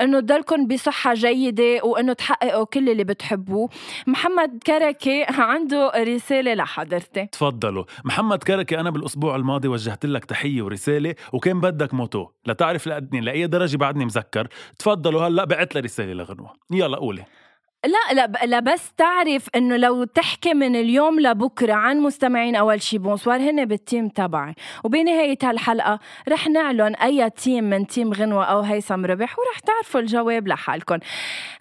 إنه 0.00 0.20
تضلكم 0.20 0.66
بصحة 0.66 1.14
جيدة 1.14 1.84
وإنه 1.84 2.12
تحققوا 2.12 2.64
كل 2.64 2.88
اللي 2.90 3.04
بتحبوه. 3.04 3.68
محمد 4.06 4.62
كركي 4.66 5.24
عنده 5.28 5.92
رسالة 5.96 6.54
لحضرتك. 6.54 7.28
تفضلوا. 7.32 7.84
محمد 8.04 8.42
كركي 8.42 8.80
أنا 8.80 8.90
بالأسبوع 8.90 9.36
الماضي 9.36 9.68
وجهت 9.68 10.06
لك 10.06 10.24
تحية 10.24 10.62
ورسالة 10.62 11.07
رسالة 11.08 11.14
وكان 11.32 11.60
بدك 11.60 11.94
moto. 11.94 12.28
لتعرف 12.46 12.86
لقدني 12.86 13.20
لاي 13.20 13.46
درجة 13.46 13.76
بعدني 13.76 14.04
مذكر. 14.04 14.48
تفضلوا 14.78 15.22
هلأ 15.22 15.44
بعت 15.44 15.74
لي 15.74 15.80
رسالة 15.80 16.12
لغنوه 16.12 16.52
يلا 16.70 16.96
قولي. 16.96 17.24
لا 17.84 18.14
لا 18.14 18.46
لا 18.46 18.60
بس 18.60 18.92
تعرف 18.96 19.48
إنه 19.56 19.76
لو 19.76 20.04
تحكي 20.04 20.54
من 20.54 20.76
اليوم 20.76 21.20
لبكرة 21.20 21.72
عن 21.72 22.00
مستمعين 22.00 22.56
أول 22.56 22.82
شي 22.82 22.98
bonsoir 22.98 23.40
هن 23.40 23.64
بال 23.64 23.79
team 23.79 24.08
تبعي. 24.08 24.54
وبنهاية 24.84 25.38
هالحلقة 25.42 25.98
رح 26.28 26.48
نعلن 26.48 26.94
أي 26.94 27.30
team 27.30 27.64
من 27.64 27.86
team 27.86 28.12
غنوة 28.12 28.44
أو 28.44 28.60
هيثم 28.60 29.04
ربح 29.04 29.38
ورح 29.38 29.58
تعرفوا 29.58 30.00
الجواب 30.00 30.48
لحالكم 30.48 30.98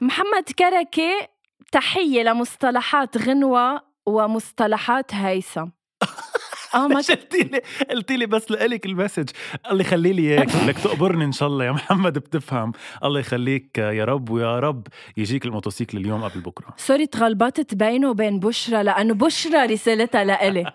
محمد 0.01 0.43
كركي 0.59 1.27
تحية 1.71 2.23
لمصطلحات 2.23 3.17
غنوة 3.17 3.81
ومصطلحات 4.05 5.13
هيثم. 5.13 5.67
آه 6.75 6.87
ما 6.87 6.95
قلتي 7.09 7.37
لي 7.43 7.61
قلتي 7.91 8.17
لي 8.17 8.25
بس 8.25 8.51
لك 8.51 8.85
ال 8.85 8.90
message. 8.90 9.29
الله 9.71 9.81
يخلي 9.81 10.13
لي 10.13 10.21
اياك 10.21 10.55
لك 10.67 10.79
تقبرني 10.79 11.25
إن 11.25 11.31
شاء 11.31 11.47
الله 11.49 11.65
يا 11.65 11.71
محمد 11.71 12.13
بتفهم. 12.13 12.71
الله 13.03 13.19
يخليك 13.19 13.77
يا 13.77 14.05
رب 14.05 14.29
ويا 14.29 14.59
رب 14.59 14.87
يجيك 15.17 15.45
الموتوسيكل 15.45 15.97
اليوم 15.97 16.23
قبل 16.23 16.39
بكرة. 16.41 16.67
sorry 16.77 17.05
تغلبطت 17.07 17.73
بينه 17.75 18.09
وبين 18.09 18.39
بشرى 18.39 18.83
لأنه 18.83 19.13
بشرى 19.13 19.65
رسالتها 19.65 20.23
لإلي. 20.23 20.73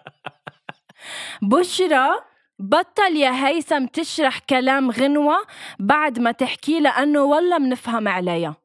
بشرى 1.42 2.08
بطل 2.58 3.16
يا 3.16 3.46
هيثم 3.46 3.86
تشرح 3.86 4.38
كلام 4.38 4.90
غنوة 4.90 5.36
بعد 5.80 6.18
ما 6.18 6.32
تحكي 6.32 6.80
لأنه 6.80 7.22
والله 7.22 7.58
منفهم 7.58 8.08
عليها 8.08 8.56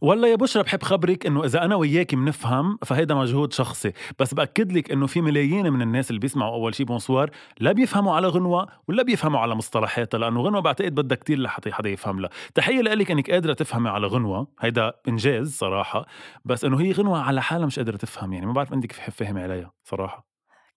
والله 0.00 0.28
يا 0.28 0.36
بشرى 0.36 0.62
بحب 0.62 0.82
خبرك 0.82 1.26
إنه 1.26 1.44
إذا 1.44 1.64
أنا 1.64 1.76
وياكي 1.76 2.16
بنفهم 2.16 2.78
فهيدا 2.84 3.14
مجهود 3.14 3.52
شخصي. 3.52 3.92
بس 4.18 4.34
بأكد 4.34 4.72
لك 4.72 4.92
إنه 4.92 5.06
في 5.06 5.20
ملايين 5.20 5.72
من 5.72 5.82
الناس 5.82 6.10
اللي 6.10 6.20
بيسمعوا 6.20 6.54
أول 6.54 6.74
شي 6.74 6.84
بونسوار 6.84 7.30
لا 7.60 7.72
بيفهموا 7.72 8.14
على 8.14 8.28
غنوة 8.28 8.66
ولا 8.88 9.02
بيفهموا 9.02 9.40
على 9.40 9.54
مصطلحاتها 9.54 10.18
لأنه 10.18 10.40
غنوة 10.40 10.60
بعتقد 10.60 10.94
بدها 10.94 11.16
كتير 11.16 11.38
لحتى 11.38 11.72
حدا 11.72 11.88
يفهم 11.88 12.20
لها. 12.20 12.30
تحية 12.54 12.80
لك 12.80 13.10
إنك 13.10 13.30
قادرة 13.30 13.52
تفهمي 13.52 13.88
على 13.88 14.06
غنوة. 14.06 14.46
هيدا 14.60 14.92
إنجاز 15.08 15.56
صراحة. 15.56 16.06
بس 16.44 16.64
إنه 16.64 16.80
هي 16.80 16.92
غنوة 16.92 17.22
على 17.22 17.42
حالها 17.42 17.66
مش 17.66 17.78
قادرة 17.78 17.96
تفهم 17.96 18.32
يعني 18.32 18.46
ما 18.46 18.52
بعرف 18.52 18.72
عندك 18.72 18.92
فهمي 18.92 19.42
عليها 19.42 19.72
صراحة. 19.84 20.27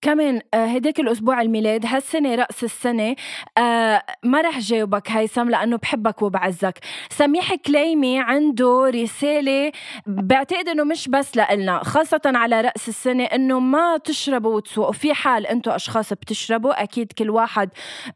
كمان 0.01 0.41
هداك 0.53 0.99
آه، 0.99 1.03
الأسبوع 1.03 1.41
الميلاد 1.41 1.85
هالسنة 1.85 2.35
رأس 2.35 2.63
السنة. 2.63 3.15
آه 3.57 4.03
ما 4.23 4.41
رح 4.41 4.59
جاوبك 4.59 5.11
هيثم 5.11 5.49
لأنه 5.49 5.77
بحبك 5.77 6.21
وبعزك. 6.21 6.79
سميح 7.09 7.55
كليمي 7.55 8.19
عنده 8.19 8.91
رسالة 8.95 9.71
بعتقد 10.07 10.67
إنه 10.69 10.83
مش 10.83 11.07
بس 11.07 11.37
لنا 11.37 11.83
خاصة 11.83 12.21
على 12.25 12.61
رأس 12.61 12.89
السنة 12.89 13.23
إنه 13.23 13.59
ما 13.59 13.97
تشربوا 13.97 14.55
وتسوقوا. 14.55 14.91
في 14.93 15.13
حال 15.13 15.47
أنتم 15.47 15.71
أشخاص 15.71 16.13
بتشربوا 16.13 16.83
أكيد 16.83 17.11
كل 17.11 17.29
واحد 17.29 17.69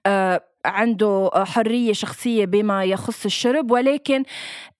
آه 0.05 0.41
عنده 0.65 1.29
حرية 1.35 1.93
شخصية 1.93 2.45
بما 2.45 2.83
يخص 2.83 3.25
الشرب. 3.25 3.71
ولكن 3.71 4.23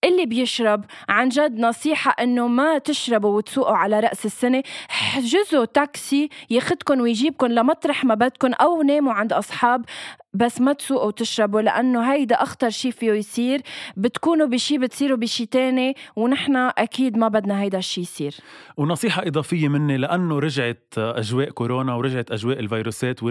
اللي 0.06 0.26
بيشرب. 0.26 0.86
عن 1.10 1.30
جد 1.30 1.60
نصيحة 1.60 2.12
إنه 2.12 2.48
ما 2.48 2.78
تشربوا 2.78 3.38
وتسوقوا 3.38 3.76
على 3.76 4.00
رأس 4.00 4.26
السنة. 4.26 4.64
حجزوا 4.88 5.66
تاكسي 5.66 6.30
ياخدكم 6.50 7.02
ويجيبكم 7.02 7.48
لمطرح 7.48 8.06
ما 8.06 8.16
بدكم 8.16 8.54
أو 8.54 8.82
ناموا 8.82 9.14
عند 9.14 9.34
أصحاب 9.34 9.86
بس 10.34 10.62
ما 10.62 10.74
تسوقوا 10.74 11.08
وتشربوا 11.08 11.62
لأنه 11.62 12.14
هيدا 12.14 12.36
أخطر 12.36 12.70
شي 12.70 12.92
فيه 12.92 13.12
يصير. 13.12 13.62
بتكونوا 13.98 14.48
بشي 14.48 14.78
بتصيروا 14.78 15.18
بشي 15.18 15.46
تاني 15.46 15.96
ونحن 16.16 16.56
أكيد 16.56 17.18
ما 17.18 17.28
بدنا 17.28 17.62
هيدا 17.62 17.78
الشي 17.78 18.02
يصير. 18.02 18.36
ونصيحة 18.78 19.28
إضافية 19.28 19.68
مني 19.68 19.98
لأنه 19.98 20.40
رجعت 20.40 20.94
أجواء 20.98 21.50
كورونا 21.50 21.96
ورجعت 21.96 22.32
أجواء 22.32 22.60
الفيروسات 22.60 23.24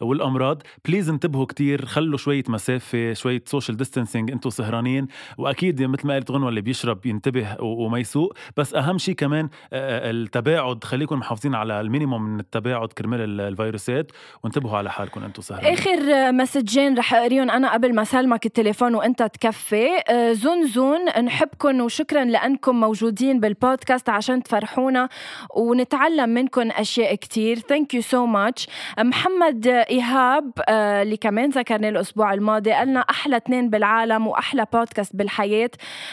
والأمراض. 0.00 0.62
please 0.84 1.08
انتبهوا 1.08 1.44
كتير 1.44 1.86
خلوا 1.86 2.18
شوية 2.18 2.44
مسافة 2.48 3.12
شوية 3.12 3.42
social 3.46 3.76
distancing 3.76 4.30
أنتوا 4.30 4.50
سهرانين. 4.50 5.08
وأكيد 5.38 5.80
مثل 5.98 6.06
ما 6.06 6.14
قلت 6.14 6.30
غنوة 6.30 6.48
اللي 6.48 6.60
بيشرب 6.60 7.06
ينتبه 7.06 7.56
وما 7.60 7.98
يسوق. 7.98 8.34
بس 8.56 8.74
أهم 8.74 8.98
شيء 8.98 9.14
كمان 9.14 9.48
التباعد 9.72 10.84
خليكم 10.84 11.18
محافظين 11.18 11.54
على 11.54 11.80
ال 11.80 11.85
minimum 11.85 12.22
من 12.22 12.40
التباعد 12.40 12.92
كرمال 12.92 13.40
الفيروسات. 13.40 14.12
وانتبهوا 14.44 14.78
على 14.78 14.90
حالكم 14.90 15.24
أنتم 15.24 15.42
سهرانين 15.42 15.72
آخر 15.72 16.32
مسجين 16.32 16.98
رح 16.98 17.14
أقريهم. 17.14 17.50
أنا 17.50 17.72
قبل 17.72 17.94
ما 17.94 18.04
سلمك 18.04 18.46
التليفون 18.46 18.94
وأنت 18.94 19.22
تكفي 19.22 19.88
آه، 20.08 20.32
زون 20.32 20.66
زون 20.66 21.04
نحبكم 21.24 21.80
وشكرا 21.80 22.24
لأنكم 22.24 22.80
موجودين 22.80 23.40
بالبودكاست 23.40 24.08
عشان 24.08 24.42
تفرحونا 24.42 25.08
ونتعلم 25.56 26.28
منكم 26.28 26.70
أشياء 26.70 27.14
كتير. 27.14 27.58
thank 27.58 27.94
you 27.94 28.00
so 28.00 28.26
much 28.26 28.68
محمد 28.98 29.66
إيهاب 29.66 30.52
آه، 30.68 31.02
اللي 31.02 31.16
كمان 31.16 31.50
ذكرني 31.50 31.88
الأسبوع 31.88 32.34
الماضي 32.34 32.72
قالنا 32.72 33.00
أحلى 33.00 33.36
اثنين 33.36 33.70
بالعالم 33.70 34.26
وأحلى 34.26 34.66
بودكاست 34.72 35.16
بالحياة. 35.16 35.70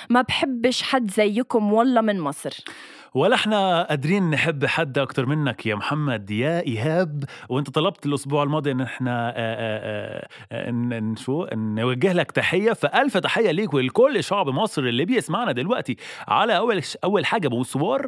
ما 0.10 0.22
بحبش 0.22 0.81
حد 0.81 1.12
زيكم 1.12 1.74
والله 1.74 2.01
من 2.01 2.19
مصر. 2.19 2.53
ولا 3.15 3.36
إحنا 3.36 3.84
قادرين 3.84 4.29
نحب 4.29 4.65
حد 4.65 4.98
أكتر 4.98 5.25
منك 5.25 5.65
يا 5.65 5.75
محمد 5.75 6.31
يا 6.31 6.62
إيهاب؟ 6.62 7.24
وأنت 7.50 7.69
طلبت 7.69 8.05
الأسبوع 8.05 8.43
الماضي 8.43 8.72
إن 8.72 8.81
إحنا 8.81 9.34
آآ 9.36 10.27
آآ 10.51 11.15
شو؟ 11.17 11.48
نوجه 11.53 12.13
لك 12.13 12.31
تحية. 12.31 12.74
فألف 12.74 13.17
تحية 13.17 13.51
ليك 13.51 13.74
ولكل 13.74 14.24
شعب 14.24 14.50
مصر 14.50 14.81
اللي 14.81 15.05
بيسمعنا 15.05 15.51
دلوقتي. 15.51 15.98
على 16.27 16.57
أول 16.57 16.81
أول 17.03 17.25
حاجة 17.25 17.48
بوسوار 17.48 18.07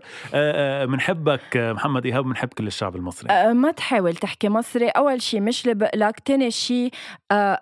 بنحبك 0.85 1.57
محمد 1.57 2.05
إيهاب 2.05 2.23
بنحب 2.23 2.49
كل 2.49 2.67
الشعب 2.67 2.95
المصري. 2.95 3.53
ما 3.53 3.71
تحاول 3.71 4.15
تحكي 4.15 4.49
مصري. 4.49 4.87
أول 4.87 5.21
شيء 5.21 5.41
مش 5.41 5.67
لك 5.95 6.19
تاني 6.19 6.51
شيء 6.51 6.91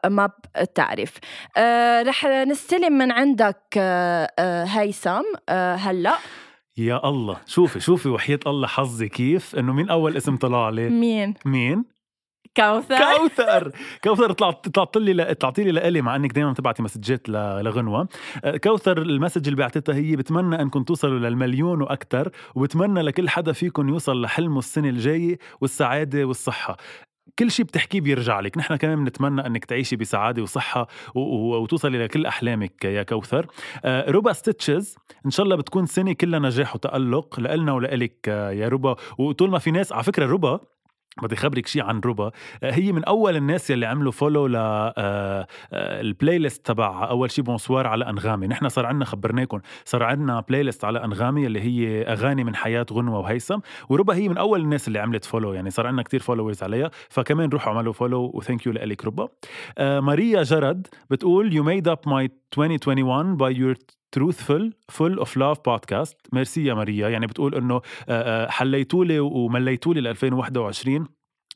ما 0.07 0.29
بتعرف. 0.61 1.13
رح 2.07 2.25
نستلم 2.25 2.93
من 2.97 3.11
عندك 3.11 3.77
هيثم 4.67 5.23
هلا. 5.49 6.15
يا 6.77 7.09
الله. 7.09 7.37
شوفي 7.45 7.79
شوفي 7.79 8.09
وحياة 8.09 8.39
الله 8.47 8.67
حظي 8.67 9.09
كيف. 9.09 9.55
إنه 9.55 9.73
مين 9.73 9.89
أول 9.89 10.17
اسم 10.17 10.35
طلع 10.37 10.69
لي 10.69 10.89
مين؟ 10.89 11.33
مين؟ 11.45 11.85
كوثر. 12.57 12.97
كوثر. 12.97 13.71
كوثر 14.03 14.31
طلعت 14.31 14.69
طلعت 14.69 14.97
لي 14.97 15.33
طلعتي 15.33 15.63
لي 15.63 15.71
لإلي 15.71 16.01
مع 16.01 16.15
إنك 16.15 16.31
دائما 16.31 16.51
بتبعتي 16.51 16.83
مسجات 16.83 17.29
لغنوة. 17.29 18.07
أه، 18.43 18.57
كوثر 18.57 19.01
ال 19.01 19.07
message 19.07 19.47
اللي 19.47 19.55
بعتتها 19.57 19.95
هي 19.95 20.15
بتمنى 20.15 20.61
انكم 20.61 20.83
توصلوا 20.83 21.19
للمليون 21.19 21.81
وأكثر 21.81 22.29
وبتمنى 22.55 23.01
لكل 23.01 23.29
حدا 23.29 23.51
فيكم 23.51 23.89
يوصل 23.89 24.21
لحلمه 24.21 24.59
السنة 24.59 24.89
الجاية 24.89 25.37
والسعادة 25.61 26.25
والصحة. 26.25 26.77
كل 27.39 27.51
شيء 27.51 27.65
بتحكيه 27.65 28.01
بيرجع 28.01 28.39
لك. 28.39 28.57
نحن 28.57 28.75
كمان 28.75 29.03
بنتمنى 29.03 29.47
إنك 29.47 29.65
تعيشي 29.65 29.95
بسعادة 29.95 30.41
وصحة 30.41 30.87
وتوصلي 31.15 32.03
لكل 32.03 32.25
أحلامك 32.25 32.85
يا 32.85 33.03
كوثر. 33.03 33.47
آه، 33.85 34.11
روبا 34.11 34.33
ستيتشز 34.33 34.95
إن 35.25 35.31
شاء 35.31 35.43
الله 35.43 35.55
بتكون 35.55 35.85
سنة 35.85 36.13
كلها 36.13 36.39
نجاح 36.39 36.75
وتألق 36.75 37.39
لنا 37.39 37.73
ولك 37.73 38.27
يا 38.27 38.67
روبا. 38.67 38.95
وطول 39.17 39.49
ما 39.49 39.59
في 39.59 39.71
ناس 39.71 39.91
على 39.91 40.03
فكرة 40.03 40.25
روبا 40.25 40.59
بدي 41.23 41.35
خبرك 41.35 41.67
شيء 41.67 41.83
عن 41.83 41.99
ربا. 42.05 42.31
هي 42.63 42.91
من 42.91 43.03
أول 43.03 43.35
الناس 43.35 43.69
يلي 43.69 43.85
عملوا 43.85 44.11
follow 44.11 44.47
لل 44.47 44.55
playlist 45.73 46.65
تبعها 46.65 47.05
أول 47.05 47.31
شيء 47.31 47.43
bonsoir 47.43 47.87
على 47.87 48.09
أنغامي. 48.09 48.47
نحن 48.47 48.69
صار 48.69 48.85
عندنا 48.85 49.05
خبرناكم 49.05 49.59
صار 49.85 50.03
عندنا 50.03 50.39
playlist 50.39 50.85
على 50.85 51.03
أنغامي 51.03 51.45
اللي 51.45 51.61
هي 51.61 52.03
أغاني 52.03 52.43
من 52.43 52.55
حياة 52.55 52.85
غنوة 52.93 53.19
وهيثم. 53.19 53.59
وربا 53.89 54.15
هي 54.15 54.29
من 54.29 54.37
أول 54.37 54.61
الناس 54.61 54.87
اللي 54.87 54.99
عملت 54.99 55.25
follow 55.25 55.53
يعني 55.53 55.69
صار 55.69 55.87
عندنا 55.87 56.03
كتير 56.03 56.19
followers 56.19 56.63
عليها. 56.63 56.91
فكمان 57.09 57.49
روحوا 57.49 57.73
اعملوا 57.73 57.93
follow 57.93 58.31
و 58.33 58.39
thank 58.39 58.65
you 58.65 58.73
لك 58.73 59.05
ربا. 59.05 59.27
ماريا 59.79 60.43
جرد 60.43 60.87
بتقول 61.09 61.51
you 61.51 61.65
made 61.65 61.91
up 61.91 62.09
my 62.09 62.27
2021 62.57 63.37
by 63.37 63.51
your 63.57 63.75
truthful 64.17 64.71
full 64.97 65.19
of 65.25 65.29
love 65.29 65.57
podcast. 65.69 66.15
merci 66.33 66.65
يا 66.65 66.73
ماريا 66.73 67.09
يعني 67.09 67.27
بتقول 67.27 67.55
إنه 67.55 67.81
حليتولي 68.49 69.19
ومليتولي 69.19 70.01
ل 70.01 70.07
2021 70.07 71.07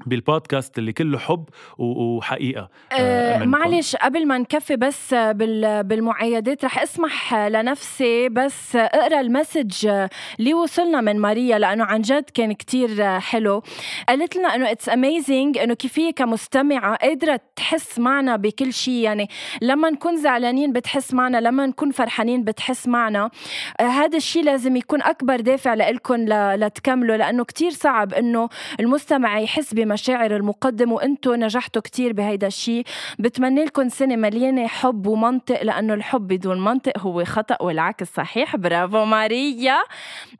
بالبودكاست 0.06 0.77
اللي 0.77 0.94
كله 0.94 1.20
حب 1.20 1.44
وحقيقة 1.77 2.70
أه 2.91 3.44
معلش 3.44 3.96
قبل 3.96 4.27
ما 4.27 4.38
نكفي 4.38 4.75
بس 4.75 5.13
بالمعايدات 5.13 6.65
رح 6.65 6.82
أسمح 6.82 7.34
لنفسي 7.36 8.29
بس 8.29 8.75
أقرأ 8.75 9.20
ال 9.21 9.30
message 9.30 9.88
اللي 10.39 10.53
وصلنا 10.53 11.01
من 11.01 11.20
ماريا 11.20 11.60
لأنه 11.60 11.84
عن 11.84 12.01
جد 12.01 12.24
كان 12.34 12.53
كتير 12.53 13.20
حلو. 13.20 13.63
قالت 14.10 14.36
لنا 14.36 14.56
إنه 14.56 14.72
it's 14.71 14.89
amazing 14.89 15.57
إنه 15.58 15.74
كيف 15.74 16.00
هي 16.00 16.12
كمستمعة 16.12 16.96
قادرة 16.96 17.39
تحس 17.56 18.00
معنا 18.00 18.36
بكل 18.36 18.74
شيء 18.74 18.94
يعني 18.94 19.29
لما 19.62 19.89
نكون 19.89 20.18
زعلانين 20.18 20.74
بتحس 20.74 21.13
معنا 21.13 21.38
لما 21.41 21.65
نكون 21.65 21.91
فرحانين 21.91 22.44
بتحس 22.44 22.88
معنا. 22.88 23.29
أه 23.79 23.84
هذا 23.84 24.18
الشيء 24.18 24.44
لازم 24.44 24.75
يكون 24.75 25.01
أكبر 25.01 25.39
دافع 25.39 25.74
لكم 25.74 26.25
لتكملوا 26.29 27.18
لأنه 27.18 27.44
كتير 27.44 27.72
صعب 27.72 28.13
إنه 28.13 28.50
المستمع 28.79 29.39
يحس 29.39 29.74
مشاعر 29.89 30.36
المقدم 30.36 30.91
وأنتم 30.91 31.34
نجحتوا 31.36 31.81
كتير 31.81 32.13
بهيدا 32.13 32.48
الشيء 32.48 32.84
بتمنى 33.19 33.63
لكم 33.65 33.89
سنه 33.89 34.15
مليانه 34.15 34.67
حب 34.67 35.08
ومنطق 35.08 35.63
لأنه 35.63 35.93
الحب 35.93 36.27
بدون 36.27 36.63
منطق 36.63 36.98
هو 36.98 37.24
خطأ 37.24 37.58
والعكس 37.62 38.08
صحيح. 38.13 38.55
برافو 38.55 39.05
ماريا. 39.05 39.77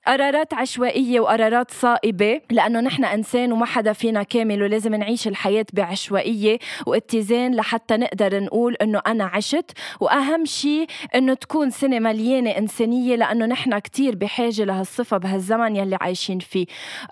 قرارات 0.08 0.53
عشوائية 0.53 1.20
وقرارات 1.20 1.72
صائبة 1.72 2.41
لأنه 2.51 2.79
نحن 2.79 3.06
إنسان 3.06 3.51
وما 3.51 3.65
حدا 3.65 3.94
فينا 3.94 4.24
كامل 4.24 4.63
ولازم 4.63 4.96
نعيش 4.96 5.27
الحياة 5.27 5.65
بعشوائية 5.74 6.60
واتزان 6.86 7.56
لحتى 7.56 7.98
نقدر 7.98 8.44
نقول 8.44 8.75
إنه 8.75 9.01
أنا 9.08 9.24
عشت. 9.24 9.72
وأهم 10.00 10.46
شيء 10.46 10.88
إنه 11.15 11.34
تكون 11.34 11.70
سنه 11.70 12.00
مليانه 12.00 12.50
إنسانية 12.50 13.15
لأنه 13.15 13.46
نحن 13.46 13.79
كتير 13.79 14.15
بحاجة 14.15 14.63
لهالصفة 14.63 15.18
بهالزمن 15.18 15.75
يلي 15.75 15.98
عايشين 16.01 16.39
فيه. 16.39 16.65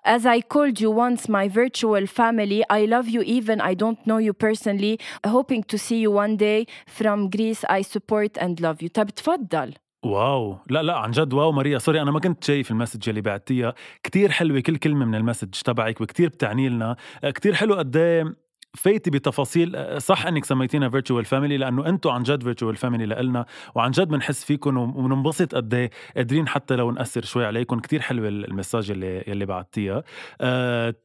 As 0.08 0.22
I 0.25 0.41
called 0.53 0.79
you 0.82 0.91
once 0.91 1.29
my 1.29 1.48
virtual 1.48 2.06
family 2.06 2.26
family. 2.27 2.62
I 2.69 2.81
love 2.96 3.07
you 3.15 3.22
even 3.38 3.57
I 3.72 3.74
don't 3.84 4.00
know 4.10 4.19
you 4.27 4.34
personally. 4.48 4.93
Hoping 5.38 5.62
to 5.72 5.77
see 5.86 6.00
you 6.05 6.12
one 6.24 6.36
day 6.48 6.60
from 6.98 7.17
Greece. 7.36 7.62
I 7.77 7.81
support 7.96 8.31
and 8.43 8.60
love 8.60 8.81
you. 8.81 8.89
طب 8.89 9.10
تفضل. 9.10 9.74
wow 10.05 10.57
لا 10.69 10.84
لا 10.84 10.98
عن 10.98 11.12
جد 11.12 11.34
wow 11.34 11.51
ماريا 11.51 11.77
sorry 11.77 12.01
أنا 12.01 12.12
ما 12.12 12.19
كنت 12.19 12.43
شايف 12.43 12.72
ال 12.72 12.76
message 12.76 13.10
اللي 13.10 13.22
بعتيها 13.22 13.74
كتير 14.03 14.31
حلوة 14.31 14.60
كل 14.60 14.77
كلمة 14.77 15.05
من 15.05 15.15
ال 15.15 15.20
message 15.20 15.50
تبعك 15.50 16.01
وكتير 16.01 16.29
بتعني 16.29 16.69
لنا 16.69 16.96
كتير 17.24 17.53
حلو 17.53 17.75
قد 17.75 17.98
إيه 17.98 18.36
فايتي 18.75 19.10
بتفاصيل 19.10 20.01
صح 20.01 20.25
إنك 20.25 20.46
سميتينا 20.46 20.89
virtual 20.89 21.25
family 21.25 21.57
لأنه 21.57 21.89
أنتم 21.89 22.10
عن 22.10 22.24
جد 22.24 22.43
virtual 22.43 22.75
family 22.75 23.05
لنا 23.05 23.46
وعن 23.75 23.91
جد 23.91 24.07
بنحس 24.07 24.43
فيكم 24.43 24.77
وبننبسط 24.77 25.55
قد 25.55 25.74
إيه 25.74 25.89
قادرين 26.15 26.48
حتى 26.48 26.75
لو 26.75 26.91
نأثر 26.91 27.22
شوي 27.25 27.46
عليكم 27.46 27.79
كتير 27.79 28.01
حلوة 28.01 28.27
ال 28.27 28.36
message 28.36 28.91
اللي 28.91 29.22
اللي 29.22 29.46
بعتيها 29.46 30.03
أه 30.41 30.96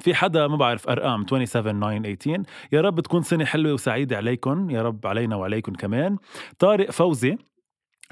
في 0.00 0.14
حدا 0.14 0.46
ما 0.46 0.56
بعرف 0.56 0.88
أرقام 0.88 1.26
27 1.26 1.44
9 1.46 1.62
18 1.62 2.42
يا 2.72 2.80
رب 2.80 3.00
تكون 3.00 3.22
سنة 3.22 3.44
حلوة 3.44 3.72
وسعيدة 3.72 4.16
عليكم 4.16 4.70
يا 4.70 4.82
رب 4.82 5.06
علينا 5.06 5.36
وعليكم 5.36 5.72
كمان. 5.72 6.16
طارق 6.58 6.90
فوزي 6.90 7.36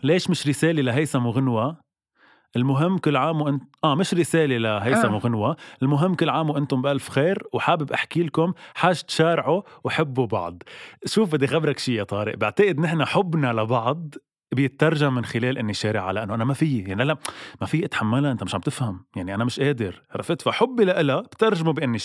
ليش 0.03 0.31
مش 0.31 0.47
رسالة 0.49 0.83
لهيثم 0.83 1.27
وغنوة؟ 1.27 1.91
المهم 2.57 2.99
كل 2.99 3.17
عام 3.17 3.41
وانت 3.43 3.63
آه 3.85 3.95
مش 3.95 4.15
رسالة 4.15 4.57
لهيثم 4.59 5.09
آه. 5.09 5.15
وغنوة. 5.15 5.57
المهم 5.83 6.15
كل 6.15 6.29
عام 6.31 6.51
وأنتم 6.51 6.83
بألف 6.83 7.09
خير 7.09 7.43
وحابب 7.53 7.93
أحكي 7.93 8.23
لكم 8.23 8.53
حاجة 8.75 8.95
تشارعوا 9.09 9.63
وحبوا 9.85 10.27
بعض. 10.27 10.63
شوف 11.07 11.33
بدي 11.33 11.47
خبرك 11.47 11.79
شيء 11.79 11.95
يا 11.95 12.05
طارق 12.05 12.37
بعتقد 12.37 12.79
نحن 12.81 13.05
حبنا 13.05 13.53
لبعض. 13.53 14.15
بيترجم 14.53 15.15
من 15.15 15.25
خلال 15.25 15.59
إني 15.59 15.75
شارع 15.75 16.11
لأنه 16.11 16.35
أنا 16.35 16.45
ما 16.45 16.55
في 16.55 16.79
يعني 16.79 17.05
لا 17.05 17.17
ما 17.61 17.67
في 17.67 17.85
أتحملها 17.85 18.33
أنت 18.33 18.45
مش 18.45 18.55
عم 18.55 18.61
تفهم. 18.61 19.05
يعني 19.17 19.35
أنا 19.35 19.45
مش 19.45 19.61
قادر. 19.61 20.03
عرفت؟ 20.11 20.43
فحبي 20.43 20.85
لها 20.85 21.21
بترجمه 21.21 21.73
بإني 21.73 21.99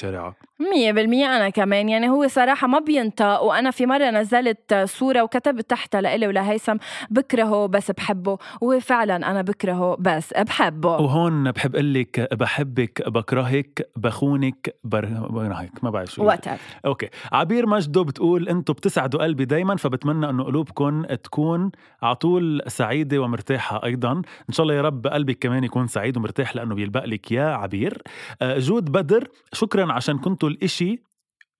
مية 0.59 0.91
بالمية 0.91 1.25
أنا 1.25 1.49
كمان. 1.49 1.89
يعني 1.89 2.09
هو 2.09 2.27
صراحة 2.27 2.67
ما 2.67 2.79
بينطق 2.79 3.41
وأنا 3.41 3.71
في 3.71 3.85
مرة 3.85 4.09
نزلت 4.09 4.73
صورة 4.85 5.21
وكتبت 5.21 5.69
تحتها 5.69 6.01
لإلي 6.01 6.27
ولهيثم 6.27 6.75
بكرهه 7.09 7.65
بس 7.65 7.91
بحبه. 7.91 8.37
وهو 8.61 8.79
فعلا 8.79 9.15
أنا 9.15 9.41
بكرهه 9.41 9.97
بس 9.99 10.33
بحبه. 10.33 10.89
وهون 10.89 11.51
بحب 11.51 11.75
أقول 11.75 11.93
لك 11.93 12.33
بحبك 12.33 13.09
بكرهك 13.09 13.89
بخونك 13.95 14.75
برهك 14.83 15.83
ما 15.83 15.89
بعرف 15.89 16.11
شو. 16.11 16.23
what 16.23 16.45
okay. 16.85 17.09
عبير 17.31 17.65
مجدو 17.65 18.03
بتقول 18.03 18.49
أنتم 18.49 18.73
بتسعدوا 18.73 19.23
قلبي 19.23 19.45
دايما 19.45 19.75
فبتمنى 19.75 20.29
أنه 20.29 20.43
قلوبكم 20.43 21.03
تكون 21.05 21.71
على 22.01 22.15
طول 22.35 22.61
سعيدة 22.67 23.19
ومرتاحة 23.19 23.85
أيضا. 23.85 24.11
إن 24.49 24.53
شاء 24.53 24.63
الله 24.63 24.75
يا 24.75 24.81
رب 24.81 25.07
قلبك 25.07 25.37
كمان 25.39 25.63
يكون 25.63 25.87
سعيد 25.87 26.17
ومرتاح 26.17 26.55
لأنه 26.55 26.75
بيلبق 26.75 27.05
لك 27.05 27.31
يا 27.31 27.45
عبير. 27.45 28.01
آه، 28.41 28.59
جود 28.59 28.91
بدر 28.91 29.27
شكرا 29.53 29.93
عشان 29.93 30.17
كنتوا 30.17 30.49
الإشي 30.49 31.03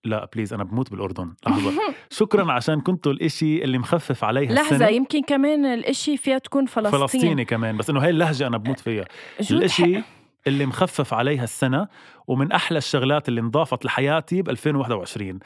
لا 0.04 0.28
please 0.34 0.52
أنا 0.52 0.64
بموت 0.64 0.90
بالأردن. 0.90 1.34
لحظة. 1.46 1.72
شكرا 2.20 2.52
عشان 2.52 2.80
كنتوا 2.80 3.12
الإشي 3.12 3.64
اللي 3.64 3.78
مخفف 3.78 4.24
عليها 4.24 4.52
لحظة 4.52 4.76
السنة. 4.76 4.88
يمكن 4.88 5.22
كمان 5.22 5.64
الإشي 5.66 6.16
فيها 6.16 6.38
تكون 6.38 6.66
فلسطين 6.66 7.00
فلسطيني 7.00 7.44
كمان 7.44 7.76
بس 7.76 7.90
إنه 7.90 8.00
هاي 8.00 8.10
اللهجة 8.10 8.46
أنا 8.46 8.58
بموت 8.58 8.80
فيها. 8.80 9.04
الإشي 9.50 10.02
اللي 10.46 10.66
مخفف 10.66 11.14
عليها 11.14 11.44
السنة 11.44 11.88
ومن 12.26 12.52
أحلى 12.52 12.78
الشغلات 12.78 13.28
اللي 13.28 13.40
انضافت 13.40 13.84
لحياتي 13.84 14.42
ب 14.42 14.48
2021 14.50 15.38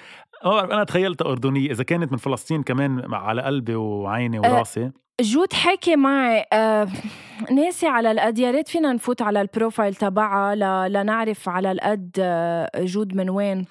أنا 0.47 0.85
تخيلتها 0.85 1.31
أردنية 1.31 1.71
إذا 1.71 1.85
كانت 1.85 2.13
من 2.13 2.19
فلسطين 2.19 2.63
كمان 2.63 3.15
على 3.15 3.43
قلبي 3.43 3.75
وعيني 3.75 4.39
أه، 4.39 4.41
وراسي. 4.41 4.91
جود 5.21 5.53
حكي 5.53 5.97
معي 5.97 6.45
آه 6.53 6.89
ناسي 7.51 7.87
على 7.87 8.11
القد 8.11 8.39
يا 8.39 8.51
ريت 8.51 8.69
فينا 8.69 8.93
نفوت 8.93 9.23
على 9.23 9.41
ال 9.41 9.48
profile 9.48 9.95
تبعها 9.95 10.55
لنعرف 10.89 11.49
على 11.49 11.73
القد 11.73 12.11
آه 12.21 12.71
جود 12.79 13.15
من 13.15 13.31
وين. 13.31 13.67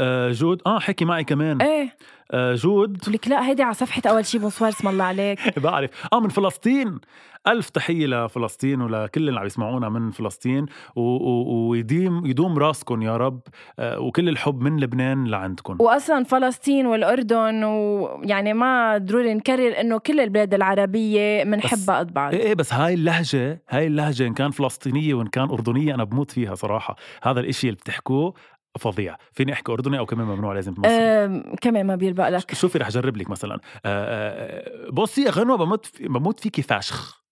آه 0.00 0.30
جود. 0.32 0.62
آه 0.66 0.78
حكي 0.78 1.04
معي 1.04 1.24
كمان. 1.24 1.62
إيه. 1.62 1.92
آه 2.30 2.54
جود. 2.54 3.08
لك 3.08 3.28
لا 3.28 3.46
هيدي 3.48 3.62
على 3.62 3.74
صفحة 3.74 4.02
أول 4.06 4.26
شي 4.26 4.38
بونسوار 4.38 4.70
اسم 4.70 4.88
الله 4.88 5.04
عليك. 5.04 5.58
بعرف. 5.64 5.90
آه 6.12 6.20
من 6.20 6.28
فلسطين. 6.28 6.98
ألف 7.46 7.70
تحية 7.70 8.06
لفلسطين 8.06 8.80
ولكل 8.80 9.28
اللي 9.28 9.40
عم 9.40 9.46
يسمعونا 9.46 9.88
من 9.88 10.10
فلسطين 10.10 10.66
ويديم 10.96 12.26
يدوم 12.26 12.58
راسكم 12.58 13.02
يا 13.02 13.16
رب. 13.16 13.40
آه 13.78 13.98
وكل 14.00 14.28
الحب 14.28 14.60
من 14.60 14.80
لبنان 14.80 15.24
لعندكم 15.26 15.76
وأصلا 15.80 16.24
فلسطين 16.24 16.86
والأردن 16.86 17.64
ويعني 17.64 18.52
ما 18.54 18.98
ضروري 18.98 19.34
نكرر 19.34 19.80
إنه 19.80 19.98
كل 19.98 20.20
البلاد 20.20 20.54
العربية 20.54 21.44
بنحبها 21.44 21.98
قد 21.98 22.14
بعض 22.14 22.34
إيه, 22.34 22.42
إيه 22.42 22.54
بس 22.54 22.72
هاي 22.72 22.94
اللهجة 22.94 23.62
هاي 23.70 23.86
اللهجة 23.86 24.26
إن 24.26 24.34
كان 24.34 24.50
فلسطينية 24.50 25.14
وإن 25.14 25.26
كان 25.26 25.48
أردنية 25.50 25.94
أنا 25.94 26.04
بموت 26.04 26.30
فيها 26.30 26.54
صراحة. 26.54 26.96
هذا 27.22 27.40
الإشي 27.40 27.66
اللي 27.68 27.76
بتحكوه 27.80 28.34
فظيع. 28.78 29.16
فيني 29.32 29.52
أحكي 29.52 29.72
أردني 29.72 29.98
أو 29.98 30.06
كمان 30.06 30.26
ممنوع 30.26 30.54
لازم 30.54 30.74
أه 30.84 31.42
كمان 31.60 31.86
ما 31.86 31.96
بيلبق 31.96 32.28
لك. 32.28 32.54
شوفي 32.54 32.78
رح 32.78 32.86
اجرب 32.86 33.16
لك 33.16 33.30
مثلا. 33.30 33.54
أه, 33.54 33.58
أه، 33.84 34.90
بصي 34.90 35.22
يا 35.22 35.30
غنوه 35.30 35.56
بموت 35.56 35.86
في 35.86 36.08
بموت 36.08 36.40
فيكي 36.40 36.62
فشخ 36.62 37.24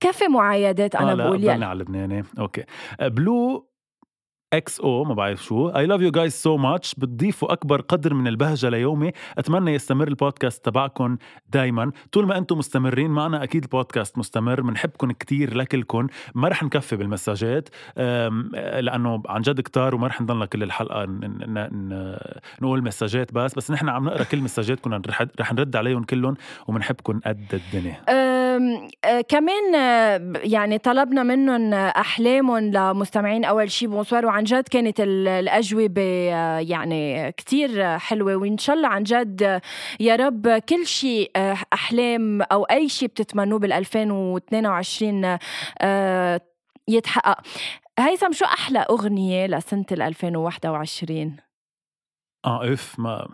كفي 0.00 0.28
معايدات 0.28 0.94
أنا 0.94 1.12
آه 1.12 1.14
بقول 1.14 1.44
يعني 1.44 1.64
على 1.64 1.72
اللبناني 1.72 2.24
okay. 2.38 2.64
بلو 3.00 3.68
XO 4.52 5.04
ما 5.04 5.14
بعرف 5.14 5.44
شو. 5.44 5.68
I 5.68 5.86
love 5.86 6.00
you 6.00 6.10
guys 6.10 6.32
so 6.32 6.56
much 6.56 6.94
بتضيفوا 6.94 7.52
أكبر 7.52 7.80
قدر 7.80 8.14
من 8.14 8.28
البهجة 8.28 8.68
ليومي. 8.68 9.12
أتمنى 9.38 9.74
يستمر 9.74 10.08
البودكاست 10.08 10.64
تبعكم 10.64 11.16
دائما 11.48 11.92
طول 12.12 12.26
ما 12.26 12.38
أنتم 12.38 12.58
مستمرين 12.58 13.10
معنا 13.10 13.42
أكيد 13.42 13.62
البودكاست 13.62 14.18
مستمر. 14.18 14.60
بنحبكم 14.60 15.12
كتير 15.12 15.56
لكلكم 15.56 16.06
ما 16.34 16.48
رح 16.48 16.62
نكفي 16.62 16.96
بالمساجات. 16.96 17.68
لأنه 18.80 19.22
عن 19.26 19.40
جد 19.40 19.60
كتار 19.60 19.94
وما 19.94 20.06
رح 20.06 20.20
نضلنا 20.20 20.46
كل 20.46 20.62
الحلقة 20.62 21.06
نقول 22.62 22.84
مساجات 22.84 23.32
بس. 23.32 23.54
بس 23.54 23.70
نحن 23.70 23.88
عم 23.88 24.04
نقرأ 24.04 24.24
كل 24.24 24.40
مساجاتكم 24.40 25.02
رح 25.40 25.52
نرد 25.52 25.76
عليهم 25.76 26.04
كلهم 26.04 26.36
وبنحبكم 26.66 27.20
قد 27.26 27.46
الدنيا. 27.52 28.00
أه 28.08 28.35
كمان 29.28 29.74
يعني 30.44 30.78
طلبنا 30.78 31.22
منهم 31.22 31.74
أحلامهم 31.74 32.70
لمستمعين 32.72 33.44
أول 33.44 33.70
شيء 33.70 33.88
بونسوار 33.88 34.26
وعن 34.26 34.44
جد 34.44 34.68
كانت 34.68 35.00
الأجوبة 35.00 36.02
يعني 36.60 37.32
كتير 37.32 37.98
حلوة. 37.98 38.36
وإن 38.36 38.58
شاء 38.58 38.76
الله 38.76 38.88
عن 38.88 39.02
جد 39.02 39.60
يا 40.00 40.16
رب 40.16 40.48
كل 40.48 40.86
شيء 40.86 41.30
أحلام 41.72 42.42
أو 42.42 42.64
أي 42.64 42.88
شيء 42.88 43.08
بتتمنوه 43.08 43.58
بال 43.58 43.72
2022 43.72 45.38
يتحقق. 46.88 47.40
هيثم 47.98 48.32
شو 48.32 48.44
أحلى 48.44 48.78
أغنية 48.78 49.46
لسنة 49.46 49.84
2021 49.92 51.36
آه 52.44 52.72
إف 52.72 52.98
ما 52.98 53.28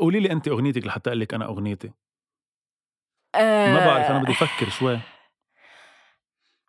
قولي 0.00 0.20
لي 0.20 0.32
أنت 0.32 0.48
أغنيتك 0.48 0.86
لحتى 0.86 1.10
أقول 1.10 1.20
لك 1.20 1.34
أنا 1.34 1.44
أغنيتي. 1.44 1.90
أه 3.34 3.72
ما 3.72 3.86
بعرف 3.86 4.10
أنا 4.10 4.18
بدي 4.18 4.32
أفكر 4.32 4.68
شوي. 4.68 4.98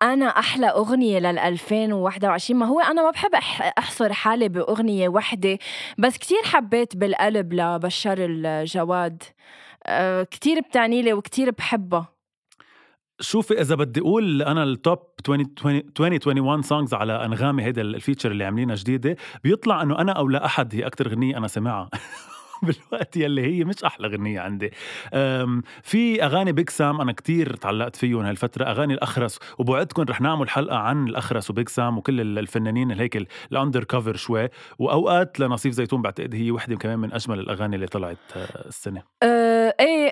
أنا 0.02 0.26
أحلى 0.26 0.66
أغنية 0.66 1.18
لل 1.18 1.38
2021 1.38 2.60
ما 2.60 2.66
هو 2.66 2.80
أنا 2.80 3.02
ما 3.02 3.10
بحب 3.10 3.34
أحصر 3.78 4.12
حالي 4.12 4.48
بأغنية 4.48 5.08
وحدة 5.08 5.58
بس 5.98 6.18
كتير 6.18 6.42
حبيت 6.44 6.96
بالقلب 6.96 7.52
لبشار 7.52 8.16
الجواد. 8.20 9.22
أه 9.86 10.22
كتير 10.22 10.60
بتعني 10.60 11.02
لي 11.02 11.12
وكتير 11.12 11.50
بحبها 11.50 12.08
شوفي 13.20 13.60
إذا 13.60 13.74
بدي 13.74 14.00
أقول 14.00 14.42
أنا 14.42 14.62
ال 14.62 14.71
top 14.71 14.98
2021 15.28 16.62
songs 16.62 16.94
على 16.94 17.24
أنغامي 17.24 17.62
هيدا 17.62 17.82
ال 17.82 17.88
feature 17.88 18.30
اللي 18.30 18.44
عاملينها 18.44 18.74
جديدة 18.74 19.16
بيطلع 19.44 19.82
إنه 19.82 19.98
أنا 19.98 20.12
أو 20.12 20.28
لا 20.28 20.46
أحد 20.46 20.74
هي 20.74 20.86
أكثر 20.86 21.08
غنيه 21.08 21.36
أنا 21.36 21.48
سمعها. 21.48 21.90
بالوقت 22.66 23.16
يلي 23.16 23.42
هي 23.42 23.64
مش 23.64 23.84
أحلى 23.84 24.08
غنية 24.08 24.40
عندي. 24.40 24.70
في 25.82 26.24
أغاني 26.24 26.52
بيج 26.52 26.70
سام 26.70 27.00
أنا 27.00 27.12
كتير 27.12 27.56
تعلقت 27.56 27.96
فيهم 27.96 28.20
هالفترة 28.20 28.64
أغاني 28.64 28.94
الأخرس 28.94 29.38
وبوعدكم 29.58 30.02
رح 30.02 30.20
نعمل 30.20 30.50
حلقة 30.50 30.76
عن 30.76 31.08
الأخرس 31.08 31.50
وبيج 31.50 31.68
سام 31.68 31.98
وكل 31.98 32.38
الفنانين 32.38 32.90
هيك 32.90 33.26
ال 33.52 33.84
undercover 33.84 34.16
شوي. 34.16 34.48
وأوقات 34.78 35.40
لنصيف 35.40 35.72
زيتون 35.72 36.02
بعتقد 36.02 36.34
هي 36.34 36.50
وحدة 36.50 36.76
كمان 36.76 36.98
من 36.98 37.12
أجمل 37.12 37.38
الأغاني 37.38 37.76
اللي 37.76 37.86
طلعت 37.86 38.16
آه، 38.36 38.68
السنة. 38.68 39.02
أه 39.22 39.74
إيه 39.80 40.10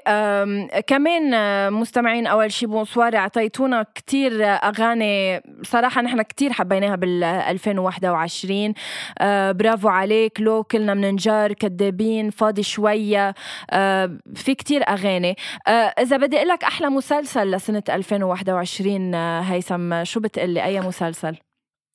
كمان 0.81 1.35
آه، 1.35 1.71
مستمعين 1.71 2.27
أول 2.27 2.53
شي 2.53 2.67
بونسوار 2.67 3.17
أعطيتونا 3.17 3.87
كتير 3.95 4.45
أغاني 4.45 5.43
صراحة 5.63 6.03
نحن 6.03 6.23
كتير 6.23 6.53
حبيناها 6.53 6.97
بال 6.97 7.25
2021 7.25 8.75
أه 9.19 9.53
برافو 9.53 9.89
عليك 9.89 10.41
لو 10.41 10.65
كلنا 10.65 10.95
مننجار 10.95 11.53
كدابين 11.53 12.31
فاضي 12.39 12.63
شوية 12.63 13.35
آه، 13.71 14.19
في 14.35 14.55
كتير 14.55 14.83
أغاني 14.89 15.37
آه، 15.69 15.71
إذا 15.71 16.17
بدي 16.17 16.37
أقول 16.37 16.49
لك 16.49 16.65
أحلى 16.65 16.89
مسلسل 16.89 17.51
لسنة 17.51 17.83
2021 17.89 19.15
آه، 19.15 19.41
هيثم 19.41 20.05
شو 20.05 20.21
بتقلي 20.21 20.65
أي 20.65 20.81
مسلسل؟ 20.81 21.37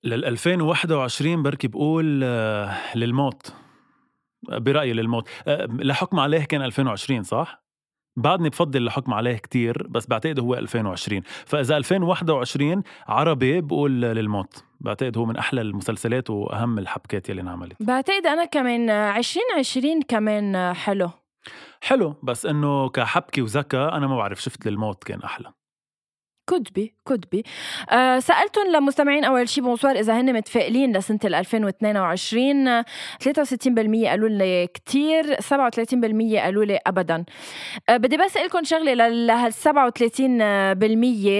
لل 0.03 0.25
2021 0.25 1.43
بركي 1.43 1.67
بقول 1.67 2.21
للموت 2.95 3.53
برأيي 4.49 4.93
للموت 4.93 5.29
لحكم 5.69 6.19
عليه 6.19 6.43
كان 6.43 6.61
2020 6.61 7.23
صح؟ 7.23 7.62
بعدني 8.15 8.49
بفضل 8.49 8.83
الحكم 8.83 9.13
عليه 9.13 9.37
كتير 9.37 9.87
بس 9.89 10.07
بعتقد 10.07 10.39
هو 10.39 10.53
2020 10.55 11.21
فإذا 11.45 11.77
2021 11.77 12.83
عربي 13.07 13.61
بقول 13.61 14.01
للموت. 14.01 14.63
بعتقد 14.79 15.17
هو 15.17 15.25
من 15.25 15.37
أحلى 15.37 15.61
المسلسلات 15.61 16.29
وأهم 16.29 16.79
الحبكات 16.79 17.29
يلي 17.29 17.41
انعملت. 17.41 17.83
بعتقد 17.83 18.25
أنا 18.25 18.45
كمان 18.45 18.89
2020 18.89 20.01
كمان 20.01 20.73
حلو. 20.73 21.09
حلو 21.81 22.15
بس 22.23 22.45
إنه 22.45 22.89
كحبكة 22.89 23.41
وذكاء 23.41 23.97
أنا 23.97 24.07
ما 24.07 24.17
بعرف 24.17 24.41
شفت 24.41 24.67
للموت 24.67 25.03
كان 25.03 25.21
أحلى. 25.21 25.51
could 26.49 26.67
be 26.75 26.93
could 27.03 27.25
be 27.31 27.43
أه 27.89 28.19
سالتهم 28.19 28.71
لمستمعين 28.71 29.23
أول 29.23 29.49
شيء 29.49 29.63
بونسوار 29.63 29.95
إذا 29.99 30.19
هن 30.21 30.33
متفائلين 30.33 30.97
لسنة 30.97 31.19
2022 31.23 32.83
63% 32.83 32.85
قالوا 34.07 34.29
لي 34.29 34.67
كثير 34.73 35.35
37% 35.35 35.39
قالوا 36.39 36.65
لي 36.65 36.79
ابدا. 36.87 37.25
أه 37.89 37.97
بدي 37.97 38.17
بس 38.17 38.37
أقول 38.37 38.47
لكم 38.47 38.63
شغله 38.63 38.93
لهال 39.09 39.53
37% 39.53 39.57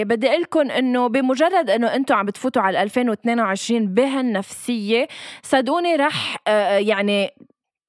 بدي 0.08 0.28
أقول 0.28 0.40
لكم 0.42 0.70
إنه 0.70 1.06
بمجرد 1.06 1.70
إنه 1.70 1.94
أنتم 1.94 2.14
عم 2.14 2.26
بتفوتوا 2.26 2.62
على 2.62 2.82
2022 2.82 3.94
بهالنفسية 3.94 5.08
صدقوني 5.42 5.96
رح 5.96 6.36
أه 6.48 6.78
يعني 6.78 7.30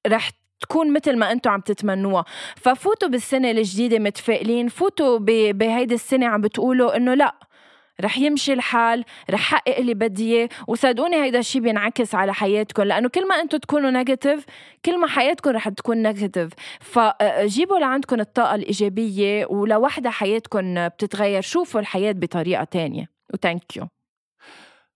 رح 0.06 0.30
تكون 0.60 0.92
مثل 0.92 1.16
ما 1.16 1.32
أنتم 1.32 1.50
عم 1.50 1.60
تتمنوها. 1.60 2.24
ففوتوا 2.56 3.08
بالسنة 3.08 3.50
الجديدة 3.50 3.98
متفائلين 3.98 4.68
فوتوا 4.68 5.18
بهيدي 5.52 5.94
السنة 5.94 6.26
عم 6.26 6.40
بتقولوا 6.40 6.96
إنه 6.96 7.14
لأ 7.14 7.34
رح 8.00 8.18
يمشي 8.18 8.52
الحال 8.52 9.04
رح 9.30 9.40
حقق 9.40 9.76
اللي 9.78 9.94
بدي 9.94 10.36
إياه 10.36 10.48
وصدقوني 10.68 11.22
هيدا 11.22 11.38
الشيء 11.38 11.62
بينعكس 11.62 12.14
على 12.14 12.34
حياتكم 12.34 12.82
لأنه 12.82 13.08
كل 13.08 13.28
ما 13.28 13.34
أنتم 13.34 13.58
تكونوا 13.58 13.90
نيجاتيف 13.90 14.44
كل 14.84 15.00
ما 15.00 15.06
حياتكم 15.06 15.50
رح 15.50 15.68
تكون 15.68 16.02
negative 16.02 16.52
فجيبوا 16.80 17.78
لعندكم 17.78 18.20
الطاقة 18.20 18.54
الإيجابية 18.54 19.46
ولوحدها 19.46 20.10
حياتكم 20.10 20.88
بتتغير 20.88 21.42
شوفوا 21.42 21.80
الحياة 21.80 22.12
بطريقة 22.12 22.64
تانية. 22.64 23.08
و 23.34 23.41
thank 23.41 23.76
you 23.76 23.86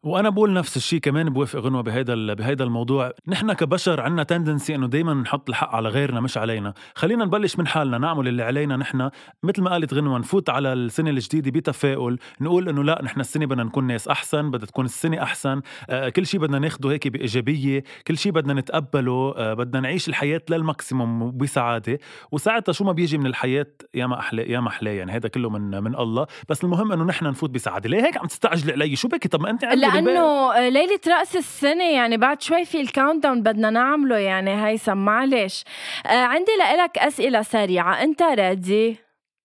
وأنا 0.02 0.30
بقول 0.30 0.52
نفس 0.52 0.76
الشيء 0.76 1.00
كمان 1.00 1.30
بوافق 1.30 1.58
غنوة 1.58 1.82
بهيدا 1.82 2.34
بهيدا 2.34 2.64
الموضوع. 2.64 3.12
نحن 3.26 3.52
كبشر 3.52 4.00
عنا 4.00 4.22
tendency 4.22 4.74
إنه 4.74 4.86
دائما 4.86 5.14
نحط 5.14 5.48
الحق 5.48 5.74
على 5.74 5.88
غيرنا 5.88 6.20
مش 6.20 6.38
علينا. 6.38 6.74
خلينا 6.94 7.24
نبلش 7.24 7.58
من 7.58 7.66
حالنا 7.66 7.98
نعمل 7.98 8.28
اللي 8.28 8.42
علينا 8.42 8.76
نحن. 8.76 9.10
مثل 9.42 9.62
ما 9.62 9.70
قالت 9.70 9.94
غنوة 9.94 10.18
نفوت 10.18 10.50
على 10.50 10.72
السنة 10.72 11.10
الجديدة 11.10 11.50
بتفاؤل. 11.50 12.18
نقول 12.40 12.68
إنه 12.68 12.84
لا 12.84 13.00
نحن 13.04 13.20
السنة 13.20 13.46
بدنا 13.46 13.64
نكون 13.64 13.86
ناس 13.86 14.08
أحسن 14.08 14.50
بدها 14.50 14.66
تكون 14.66 14.84
السنة 14.84 15.22
أحسن. 15.22 15.60
آه 15.90 16.08
كل 16.08 16.26
شيء 16.26 16.40
بدنا 16.40 16.58
ناخده 16.58 16.90
هيك 16.90 17.08
بإيجابية. 17.08 17.84
كل 18.06 18.18
شيء 18.18 18.32
بدنا 18.32 18.54
نتقبله. 18.54 19.34
آه 19.36 19.54
بدنا 19.54 19.80
نعيش 19.80 20.08
الحياة 20.08 20.42
لل 20.50 20.70
maximum 20.70 21.37
بسعادة. 21.36 21.98
وساعتها 22.32 22.72
شو 22.72 22.84
ما 22.84 22.92
بيجي 22.92 23.18
من 23.18 23.26
الحياة 23.26 23.66
يا 23.94 24.06
ما 24.06 24.18
أحلى 24.18 24.50
يا 24.50 24.60
ما 24.60 24.68
أحلى 24.68 24.96
يعني. 24.96 25.12
هذا 25.12 25.28
كله 25.28 25.50
من 25.50 25.82
من 25.82 25.96
الله. 25.96 26.26
بس 26.48 26.64
المهم 26.64 26.92
إنه 26.92 27.04
نحن 27.04 27.26
نفوت 27.26 27.50
بسعادة. 27.50 27.90
ليه 27.90 28.06
هيك 28.06 28.16
عم 28.16 28.26
تستعجلي 28.26 28.72
علي؟ 28.72 28.96
شو 28.96 29.08
بك 29.08 29.26
طب 29.26 29.40
ما 29.40 29.50
أنت 29.50 29.64
لأنه 29.94 30.68
ليلة 30.68 31.00
رأس 31.09 31.37
السنة 31.37 31.85
يعني 31.90 32.16
بعد 32.16 32.42
شوي 32.42 32.64
في 32.64 32.81
ال 32.81 33.22
countdown 33.22 33.42
بدنا 33.42 33.70
نعمله 33.70 34.16
يعني 34.16 34.66
هيثم 34.66 34.96
معلش. 34.96 35.64
آه 36.07 36.24
عندي 36.24 36.53
لك 36.85 36.98
أسئلة 36.98 37.42
سريعة. 37.42 38.03
أنت 38.03 38.22
ready 38.22 38.96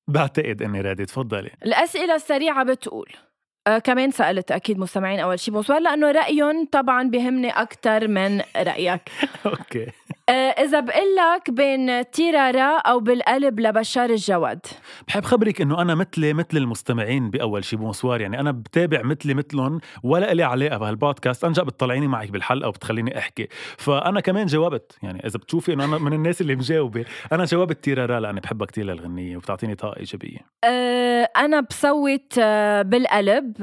بعتقد 0.07 0.61
إني 0.61 0.81
ready 0.81 1.05
تفضلي. 1.05 1.51
الأسئلة 1.65 2.15
السريعة 2.15 2.63
بتقول 2.63 3.09
آه 3.67 3.77
كمان 3.77 4.11
سألت 4.11 4.51
أكيد 4.51 4.79
مستمعين 4.79 5.19
أول 5.19 5.39
شيء 5.39 5.53
بونسوار 5.53 5.79
لأنه 5.79 6.11
رأيهم 6.11 6.67
طبعا 6.71 7.09
بهمني 7.09 7.49
أكثر 7.49 8.07
من 8.07 8.41
رأيك. 8.57 9.01
okay. 9.45 9.87
آه 10.29 10.31
إذا 10.31 10.79
بقول 10.79 11.15
لك 11.15 11.51
بين 11.51 12.11
تيرارا 12.11 12.77
أو 12.77 12.99
بالقلب 12.99 13.59
لبشار 13.59 14.09
الجواد. 14.09 14.65
بحب 15.07 15.25
خبرك 15.25 15.61
إنه 15.61 15.81
أنا 15.81 15.95
مثلي 15.95 16.33
مثل 16.33 16.57
المستمعين 16.57 17.29
بأول 17.29 17.63
شي 17.63 17.75
بونسوار 17.75 18.21
يعني 18.21 18.39
أنا 18.39 18.51
بتابع 18.51 19.01
مثلي 19.01 19.33
مثلهم 19.33 19.79
ولا 20.03 20.31
إلي 20.31 20.43
علاقة 20.43 20.77
بهالبودكاست 20.77 21.43
أنجا 21.43 21.63
بتطلعيني 21.63 22.07
معك 22.07 22.29
بالحلقة 22.31 22.67
وبتخليني 22.67 23.17
أحكي. 23.17 23.47
فأنا 23.77 24.19
كمان 24.19 24.45
جاوبت 24.45 24.97
يعني 25.03 25.25
إذا 25.25 25.37
بتشوفي 25.39 25.73
إنه 25.73 25.85
أنا 25.85 25.97
من 25.97 26.13
الناس 26.13 26.41
اللي 26.41 26.55
مجاوبة 26.55 27.05
أنا 27.31 27.45
جاوبت 27.45 27.83
تيرارا 27.83 28.19
لأني 28.19 28.39
بحبها 28.39 28.67
كتير 28.67 28.85
للغنية 28.85 29.37
وبتعطيني 29.37 29.75
طاقة 29.75 29.99
إيجابية. 29.99 30.37
آه 30.63 31.29
أنا 31.37 31.59
بصوت 31.59 32.33
آه 32.39 32.81
بالقلب 32.81 33.54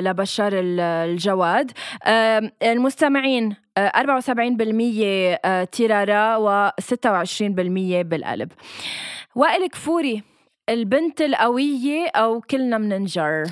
لبشار 0.00 0.52
الجواد. 0.54 1.72
آه 2.04 2.52
المستمعين 2.62 3.56
74% 3.78 5.64
تيرارا 5.72 6.38
و26% 6.38 8.02
بالقلب. 8.02 8.52
وائل 9.34 9.66
كفوري 9.66 10.22
البنت 10.68 11.20
القوية 11.22 12.06
أو 12.16 12.40
كلنا 12.40 12.78
مننجر؟ 12.78 13.44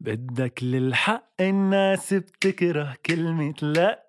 بدك 0.00 0.62
للحق 0.62 1.24
الناس 1.40 2.14
بتكره 2.14 2.94
كلمة 3.06 3.54
لا. 3.62 4.02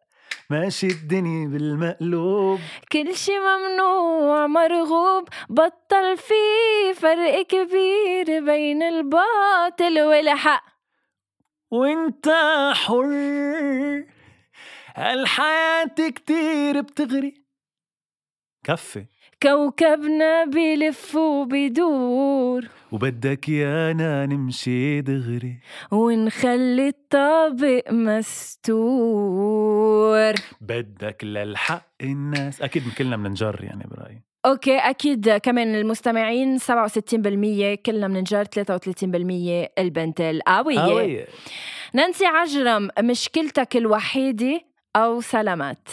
ماشي 0.50 0.88
الدنيا 0.88 1.48
بالمقلوب. 1.48 2.60
كل 2.92 3.16
شي 3.16 3.32
ممنوع 3.32 4.48
مرغوب 4.48 5.30
بطل 5.50 6.18
في 6.18 6.34
فرق 6.96 7.42
كبير 7.48 8.46
بين 8.46 8.84
الباطل 8.84 10.02
والحق. 10.02 10.77
وانت 11.72 12.30
حر 12.74 13.14
الحياة 14.98 16.10
كتير 16.16 16.82
بتغري. 16.82 17.44
كفي. 18.64 19.06
كوكبنا 19.44 20.46
بيلف 20.46 21.16
وبيدور. 21.16 22.68
وبدك 22.92 23.50
يانا 23.50 24.26
نمشي 24.26 25.02
دغري. 25.02 25.60
ونخلي 25.92 26.88
الطابق 26.88 27.92
مستور. 27.92 29.14
بدك 30.62 31.24
للحق 31.24 31.92
الناس. 32.02 32.62
أكيد 32.62 32.84
كلنا 32.98 33.18
بننجر 33.18 33.64
يعني 33.64 33.84
برأيي. 33.88 34.27
okay 34.48 34.78
أكيد 34.78 35.30
كمان 35.30 35.76
المستمعين 35.76 36.60
67% 36.60 36.62
كلنا 37.86 38.08
بننجر 38.08 38.46
33% 38.46 38.48
البنت 39.80 40.22
القوية 40.22 41.28
نانسي 41.94 42.26
عجرم 42.26 42.90
مشكلتك 43.00 43.78
الوحيدة 43.78 44.62
أو 44.96 45.22
سلامات؟ 45.22 45.88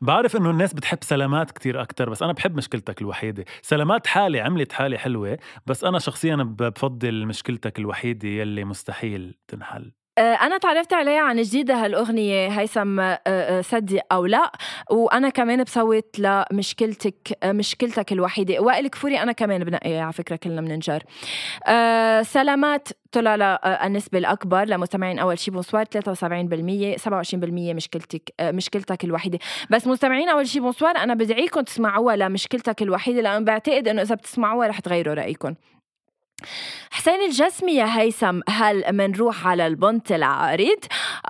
بعرف 0.00 0.36
إنه 0.36 0.50
الناس 0.50 0.74
بتحب 0.74 0.98
سلامات 1.02 1.50
كتير 1.50 1.82
أكتر 1.82 2.10
بس 2.10 2.22
أنا 2.22 2.32
بحب 2.32 2.56
مشكلتك 2.56 3.00
الوحيدة. 3.02 3.44
سلامات 3.62 4.06
حالي 4.06 4.40
عملت 4.40 4.72
حالي 4.72 4.98
حلوة 4.98 5.38
بس 5.66 5.84
أنا 5.84 5.98
شخصيا 5.98 6.36
بفضل 6.36 7.26
مشكلتك 7.26 7.78
الوحيدة 7.78 8.28
يلي 8.28 8.64
مستحيل 8.64 9.34
تنحل. 9.48 9.92
أنا 10.20 10.58
تعرفت 10.58 10.92
عليها 10.92 11.20
عن 11.20 11.42
جديد 11.42 11.70
هالأغنية 11.70 12.48
هيثم 12.48 13.00
آه، 13.00 13.20
آه، 13.26 13.60
صدق 13.60 14.00
أو 14.12 14.26
لا. 14.26 14.52
وأنا 14.90 15.28
كمان 15.28 15.64
بصوت 15.64 16.18
لمشكلتك 16.18 17.38
آه، 17.42 17.52
مشكلتك 17.52 18.12
الوحيدة. 18.12 18.60
وائل 18.60 18.88
كفوري 18.88 19.22
أنا 19.22 19.32
كمان 19.32 19.64
بنقي 19.64 19.98
على 19.98 20.12
فكرة 20.12 20.36
كلنا 20.36 20.60
بننجر. 20.60 21.02
سلامات 22.22 22.88
طلع 23.12 23.60
النسبة 23.86 24.18
الأكبر 24.18 24.64
لمستمعين 24.64 25.18
أول 25.18 25.38
شي. 25.38 25.50
بونسوار 25.50 25.84
73% 25.84 26.96
27% 26.96 27.74
مشكلتك 27.74 28.22
مشكلتك 28.42 29.04
الوحيدة. 29.04 29.38
بس 29.70 29.86
مستمعين 29.86 30.28
أول 30.28 30.48
شي 30.48 30.60
بونسوار 30.60 30.96
أنا 30.96 31.14
بدعيكم 31.14 31.60
تسمعوها 31.60 32.16
لمشكلتك 32.16 32.82
الوحيدة 32.82 33.20
لأنه 33.20 33.44
بعتقد 33.44 33.88
إنه 33.88 34.02
إذا 34.02 34.14
بتسمعوها 34.14 34.68
رح 34.68 34.80
تغيروا 34.80 35.14
رأيكم. 35.14 35.54
حسين 36.90 37.20
الجسمي 37.20 37.72
يا 37.72 37.98
هيثم 38.00 38.40
هل 38.48 38.84
منروح 38.92 39.46
على 39.46 39.66
البنت 39.66 40.12
العريض؟ 40.12 40.78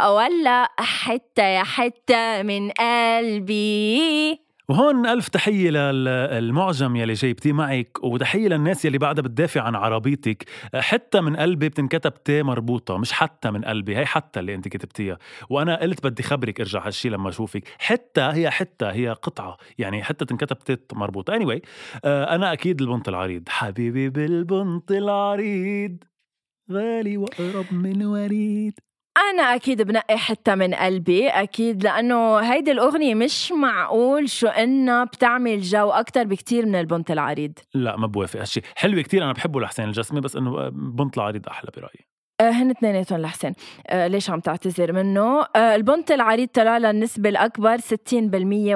ولا 0.06 0.68
حتى 0.78 1.54
يا 1.54 1.62
حتى 1.62 2.42
من 2.42 2.70
قلبي؟ 2.70 4.49
وهون 4.70 5.06
ألف 5.06 5.28
تحية 5.28 5.70
للمعجم 5.70 6.96
يلي 6.96 7.12
جايبتيه 7.12 7.52
معك 7.52 7.98
وتحية 8.04 8.48
للناس 8.48 8.84
يلي 8.84 8.98
بعدها 8.98 9.22
بتدافع 9.22 9.60
عن 9.60 9.74
عربيتك. 9.74 10.44
حتى 10.74 11.20
من 11.20 11.36
قلبي 11.36 11.68
بتنكتب 11.68 12.14
تي 12.24 12.42
مربوطة 12.42 12.98
مش 12.98 13.12
حتى 13.12 13.50
من 13.50 13.64
قلبي 13.64 13.96
هي 13.96 14.06
حتى 14.06 14.40
اللي 14.40 14.54
انت 14.54 14.68
كتبتيها. 14.68 15.18
وأنا 15.48 15.80
قلت 15.80 16.04
بدي 16.04 16.22
خبرك 16.22 16.60
ارجع 16.60 16.86
هالشي 16.86 17.08
لما 17.08 17.28
أشوفك. 17.28 17.62
حتى 17.78 18.20
هي 18.20 18.50
حتى 18.50 18.86
هي 18.86 19.08
قطعة 19.08 19.56
يعني 19.78 20.02
حتى 20.02 20.24
تنكتب 20.24 20.58
تي 20.58 20.76
مربوطة. 20.92 21.38
Anyway 21.38 21.60
آه، 22.04 22.34
أنا 22.34 22.52
أكيد 22.52 22.80
البنط 22.80 23.08
العريض. 23.08 23.48
حبيبي 23.48 24.08
بالبنط 24.08 24.92
العريض 24.92 25.96
غالي 26.72 27.16
وأقرب 27.16 27.66
من 27.72 28.04
وريد 28.06 28.74
أنا 29.16 29.42
أكيد 29.42 29.82
بنقي 29.82 30.18
حتى 30.18 30.54
من 30.54 30.74
قلبي 30.74 31.28
أكيد 31.28 31.82
لأنه 31.82 32.38
هيدي 32.38 32.72
الأغنية 32.72 33.14
مش 33.14 33.52
معقول 33.52 34.28
شو 34.28 34.46
إنها 34.46 35.04
بتعمل 35.04 35.60
جو 35.60 35.90
أكتر 35.90 36.24
بكتير 36.24 36.66
من 36.66 36.74
البنت 36.74 37.10
العريض. 37.10 37.52
لا 37.74 37.96
ما 37.96 38.06
بوافق 38.06 38.40
هالشي. 38.40 38.60
حلوة 38.76 39.02
كتير 39.02 39.24
أنا 39.24 39.32
بحبه 39.32 39.60
لحسين 39.60 39.84
الجسمي 39.84 40.20
بس 40.20 40.36
إنه 40.36 40.68
بنت 40.68 41.16
العريض 41.16 41.48
أحلى 41.48 41.70
برأيي. 41.76 42.06
آه 42.40 42.50
هن 42.50 42.70
اثنيناتهم 42.70 43.20
لحسين. 43.20 43.52
آه 43.86 44.06
ليش 44.06 44.30
عم 44.30 44.40
تعتذر 44.40 44.92
منه؟ 44.92 45.42
آه 45.56 45.74
البنت 45.74 46.10
العريض 46.10 46.48
طلع 46.48 46.78
لها 46.78 46.90
النسبة 46.90 47.28
الأكبر 47.28 47.78
60% 47.78 47.82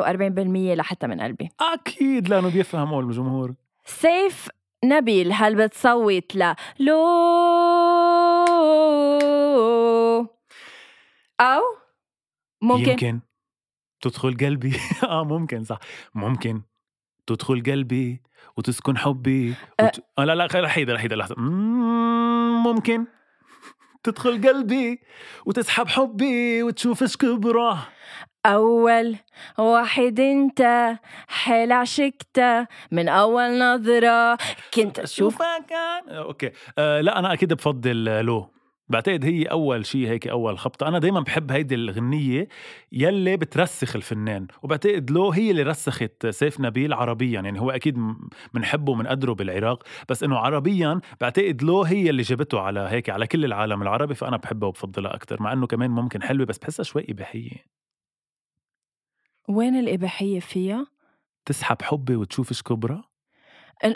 و40% 0.00 0.76
لحتى 0.76 1.06
من 1.06 1.20
قلبي. 1.20 1.48
أكيد 1.60 2.28
لأنه 2.28 2.50
بيفهم 2.50 2.98
الجمهور. 2.98 3.54
سيف 3.84 4.48
نبيل 4.88 5.32
هل 5.32 5.54
بتصوت 5.54 6.36
ل 6.36 6.54
لو. 6.80 7.04
أو 11.40 11.62
ممكن. 12.62 12.90
يمكن. 12.90 13.20
تدخل 14.00 14.36
قلبي. 14.36 14.72
آه 15.02 15.24
ممكن 15.24 15.64
صح. 15.64 15.78
ممكن. 16.14 16.62
تدخل 17.26 17.62
قلبي 17.62 18.22
وتسكن 18.56 18.98
حبي 18.98 19.54
أه. 19.80 19.84
وت... 19.84 20.00
آه 20.18 20.24
لا 20.24 20.34
لا 20.34 20.46
لحيدة 20.60 20.92
لحيدة 20.94 21.16
لحظة. 21.16 21.34
ممكن. 22.64 23.06
تدخل 24.04 24.48
قلبي 24.48 25.00
وتسحب 25.46 25.88
حبي 25.88 26.62
وتشوف 26.62 27.02
إيش 27.02 27.16
كبره. 27.16 27.88
أول 28.46 29.16
واحد 29.58 30.20
أنت 30.20 30.92
حيل 31.28 31.72
عشقت 31.72 32.40
من 32.92 33.08
أول 33.08 33.58
نظرة 33.58 34.38
كنت 34.74 34.98
أشوفك. 34.98 35.72
أوكي. 36.08 36.50
آه 36.78 37.00
لا 37.00 37.18
أنا 37.18 37.32
أكيد 37.32 37.52
بفضل 37.52 38.24
لو. 38.24 38.50
بعتقد 38.88 39.24
هي 39.24 39.42
أول 39.44 39.86
شيء 39.86 40.08
هيك 40.08 40.28
أول 40.28 40.58
خبطة. 40.58 40.88
أنا 40.88 40.98
دائما 40.98 41.20
بحب 41.20 41.52
هيدي 41.52 41.74
الغنية 41.74 42.48
يلي 42.92 43.36
بترسخ 43.36 43.96
الفنان. 43.96 44.46
وبعتقد 44.62 45.10
لو 45.10 45.30
هي 45.30 45.50
اللي 45.50 45.62
رسخت 45.62 46.26
سيف 46.26 46.60
نبيل 46.60 46.92
عربيا. 46.92 47.40
يعني 47.40 47.60
هو 47.60 47.70
أكيد 47.70 47.98
بنحبه 48.54 48.92
وبنقدره 48.92 49.32
بالعراق. 49.32 49.82
بس 50.08 50.22
إنه 50.22 50.38
عربيا 50.38 51.00
بعتقد 51.20 51.62
لو 51.62 51.82
هي 51.82 52.10
اللي 52.10 52.22
جابته 52.22 52.60
على 52.60 52.80
هيك 52.80 53.10
على 53.10 53.26
كل 53.26 53.44
العالم 53.44 53.82
العربي 53.82 54.14
فأنا 54.14 54.36
بحبها 54.36 54.68
وبفضلها 54.68 55.14
أكثر 55.14 55.42
مع 55.42 55.52
إنه 55.52 55.66
كمان 55.66 55.90
ممكن 55.90 56.22
حلوة 56.22 56.46
بس 56.46 56.58
بحسها 56.58 56.84
شوي 56.84 57.06
إباحية. 57.08 57.83
وين 59.48 59.76
الإباحية 59.76 60.40
فيها؟ 60.40 60.86
تسحب 61.46 61.82
حبي 61.82 62.16
وتشوف 62.16 62.62
كبرى 62.62 63.02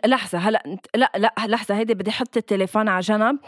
لحظة 0.04 0.38
هلا 0.38 0.78
لا 0.94 1.12
لا 1.16 1.34
لحظة 1.46 1.76
هيدي 1.76 1.94
بدي 1.94 2.10
أحط 2.10 2.36
التليفون 2.36 2.88
على 2.88 3.00
جنب. 3.00 3.38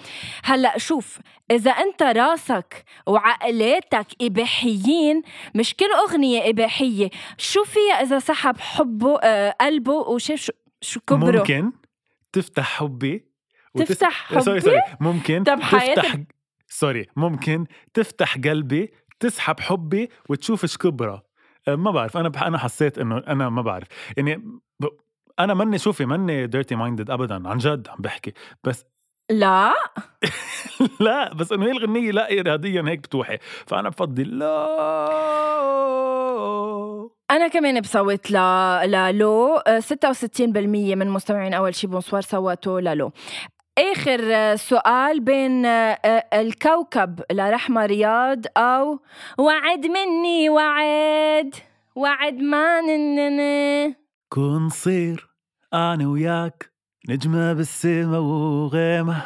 هلا 0.45 0.79
شوف 0.79 1.21
إذا 1.51 1.71
أنت 1.71 2.03
راسك 2.03 2.85
وعقلاتك 3.07 4.07
إباحيين 4.23 5.23
مش 5.55 5.75
كل 5.75 5.93
أغنية 6.09 6.51
إباحية. 6.51 7.11
شو 7.39 7.65
فيها 7.65 7.95
إذا 7.95 8.19
سحب 8.19 8.59
حبه 8.59 9.19
آه 9.21 9.51
قلبه 9.61 9.93
وشاف 9.93 10.41
شو 10.41 10.53
شو 10.81 11.01
كبره؟ 11.01 11.39
ممكن 11.39 11.73
تفتح 12.33 12.65
حبي 12.65 13.25
وتس... 13.75 13.89
تفتح 13.89 14.11
حبي؟ 14.11 14.41
sorry 14.41 14.61
sorry 14.61 14.81
ممكن 15.01 15.45
طب 15.45 15.61
تفتح 15.61 16.17
sorry 16.69 17.07
ممكن 17.17 17.67
تفتح 17.95 18.37
قلبي 18.39 18.93
تسحب 19.21 19.61
حبي 19.61 20.11
وتشوف 20.29 20.77
كبرة. 20.77 21.15
آه، 21.15 21.30
ما 21.69 21.91
بعرف. 21.91 22.17
أنا 22.17 22.29
بح... 22.29 22.43
أنا 22.43 22.59
حسيت 22.59 22.99
إنه 22.99 23.19
أنا 23.19 23.49
ما 23.49 23.63
بعرف. 23.63 23.89
يعني 24.17 24.61
أنا 25.39 25.55
ماني 25.55 25.79
شوفي 25.79 26.07
ماني 26.07 26.47
dirty 26.47 26.75
minded 26.75 27.11
ابدا 27.11 27.49
عن 27.49 27.59
جد 27.59 27.89
عم 27.89 27.97
بحكي. 27.99 28.33
بس 28.65 28.85
لا. 29.31 29.73
لا 31.01 31.35
بس 31.35 31.53
إنه 31.53 31.67
هي 31.67 31.71
الغنية 31.71 32.11
لا 32.11 32.41
اراديا 32.41 32.83
هيك 32.87 32.99
بتوحي. 32.99 33.39
فأنا 33.67 33.89
بفضل 33.89 34.39
لا. 34.39 34.67
أنا 37.31 37.49
كمان 37.49 37.81
بصوت 37.81 38.31
ل 38.31 38.37
للو 38.91 39.59
66% 39.59 40.41
من 40.97 41.09
مستمعين 41.11 41.55
أول 41.55 41.75
شي 41.75 41.87
بونسوار 41.87 42.23
صوتوا 42.23 42.81
للو 42.81 43.13
آخر 43.81 44.57
سؤال 44.57 45.21
بين 45.21 45.67
الكوكب 46.35 47.21
لرحمة 47.33 47.87
رياض 47.87 48.47
أو 48.57 49.01
وعد 49.39 49.87
مني 49.87 50.51
وعد 50.51 51.55
وعد 51.95 52.35
ما 52.35 52.81
ننني. 52.81 53.97
كون 54.29 54.69
صير 54.69 55.29
أنا 55.75 56.09
وياك 56.09 56.73
نجمة 57.09 57.53
بالسما 57.53 58.19
وغيمة. 58.19 59.23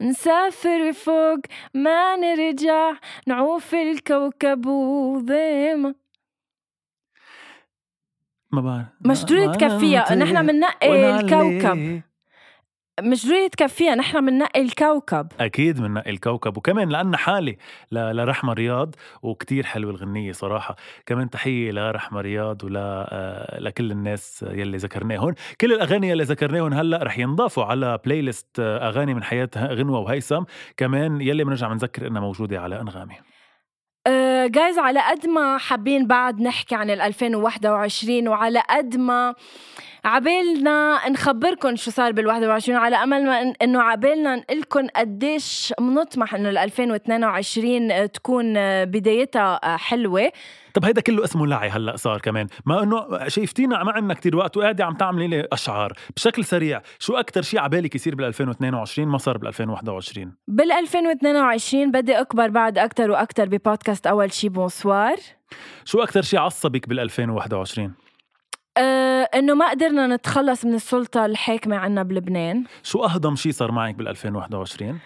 نسافر 0.00 0.92
فوق 0.92 1.38
ما 1.74 2.16
نرجع 2.16 2.92
نعوف 3.26 3.74
الكوكب 3.74 4.66
وضيمة. 4.66 5.94
ما 8.52 8.60
بعرف. 8.60 8.86
مش 9.00 9.24
ضروري 9.24 9.56
تكفيها 9.56 10.14
نحن 10.14 10.46
بننقي 10.46 11.20
الكوكب. 11.20 12.02
مش 13.02 13.26
ضروري 13.26 13.48
تكفيها 13.48 13.94
نحن 13.94 14.26
بننقي 14.26 14.60
الكوكب. 14.60 15.28
أكيد 15.40 15.80
بننقي 15.80 16.10
الكوكب 16.10 16.56
وكمان 16.56 16.88
لأن 16.88 17.16
حالي 17.16 17.56
لرحمه 17.92 18.52
رياض 18.52 18.94
وكتير 19.22 19.66
حلوة 19.66 19.90
الغنية 19.90 20.32
صراحة. 20.32 20.76
كمان 21.06 21.30
تحية 21.30 21.72
لرحمه 21.72 22.20
رياض 22.20 22.64
ولا 22.64 23.08
آه، 23.12 23.60
لكل 23.60 23.90
الناس 23.90 24.44
يلي 24.48 24.76
ذكرناهم 24.76 25.34
كل 25.60 25.72
الأغاني 25.72 26.08
يلي 26.08 26.24
ذكرناهم 26.24 26.74
هلأ 26.74 27.02
رح 27.02 27.18
ينضافوا 27.18 27.64
على 27.64 27.98
بلاي 28.04 28.22
ليست 28.22 28.60
آه، 28.60 28.88
أغاني 28.88 29.14
من 29.14 29.22
حياه 29.22 29.50
غنوة 29.56 29.98
وهيثم. 29.98 30.42
كمان 30.76 31.20
يلي 31.20 31.44
بنرجع 31.44 31.68
بنذكر 31.68 32.06
إنها 32.06 32.20
موجودة 32.20 32.60
على 32.60 32.80
أنغامي. 32.80 33.14
جايز 34.46 34.78
على 34.78 35.00
قد 35.00 35.26
ما 35.26 35.58
حابين 35.58 36.06
بعد 36.06 36.40
نحكي 36.40 36.74
عن 36.74 36.90
ال 36.90 37.00
2021 37.00 38.28
وعلى 38.28 38.62
قد 38.70 38.96
ما 38.96 39.34
عبالنا 40.04 41.08
نخبركم 41.08 41.76
شو 41.76 41.90
صار 41.90 42.12
بال 42.12 42.26
21 42.26 42.78
على 42.78 42.96
أمل 42.96 43.24
ما 43.24 43.54
إنه 43.62 43.82
عبالنا 43.82 44.36
نقول 44.36 44.60
لكم 44.60 44.86
قديش 44.96 45.74
بنطمح 45.80 46.34
إنه 46.34 46.50
ال 46.50 46.58
2022 46.58 48.10
تكون 48.10 48.54
بدايتها 48.84 49.76
حلوة. 49.76 50.32
طب 50.74 50.84
هيدا 50.84 51.00
كله 51.00 51.24
اسمه 51.24 51.46
لعي 51.46 51.68
هلأ 51.68 51.96
صار 51.96 52.20
كمان. 52.20 52.46
ما 52.66 52.82
إنه 52.82 53.28
شايفتينا 53.28 53.84
ما 53.84 53.92
عندنا 53.92 54.14
كتير 54.14 54.36
وقت 54.36 54.56
وقاعده 54.56 54.84
عم 54.84 54.94
تعملي 54.94 55.26
لي 55.26 55.48
أشعار. 55.52 55.92
بشكل 56.16 56.44
سريع 56.44 56.82
شو 56.98 57.16
أكثر 57.16 57.42
شيء 57.42 57.60
عبالك 57.60 57.94
يصير 57.94 58.14
بال 58.14 58.24
2022 58.24 59.08
ما 59.08 59.18
صار 59.18 59.38
بال 59.38 59.48
2021 59.48 60.32
بال 60.48 60.72
2022 60.72 61.90
بدي 61.90 62.20
أكبر 62.20 62.48
بعد 62.50 62.78
أكثر 62.78 63.10
وأكثر 63.10 63.44
ببودكاست 63.44 64.06
أول 64.06 64.32
شي 64.32 64.48
بونسوار. 64.48 65.16
شو 65.84 66.02
أكثر 66.02 66.22
شيء 66.22 66.40
عصبك 66.40 66.88
بال 66.88 67.00
2021 67.00 67.94
أه 68.78 69.28
إنه 69.34 69.54
ما 69.54 69.70
قدرنا 69.70 70.06
نتخلص 70.06 70.64
من 70.64 70.74
السلطة 70.74 71.26
الحاكمة 71.26 71.76
عنا 71.76 72.02
بلبنان. 72.02 72.64
شو 72.82 73.04
أهضم 73.04 73.36
شيء 73.36 73.52
صار 73.52 73.72
معك 73.72 73.94
بال 73.94 74.08
2021 74.08 75.00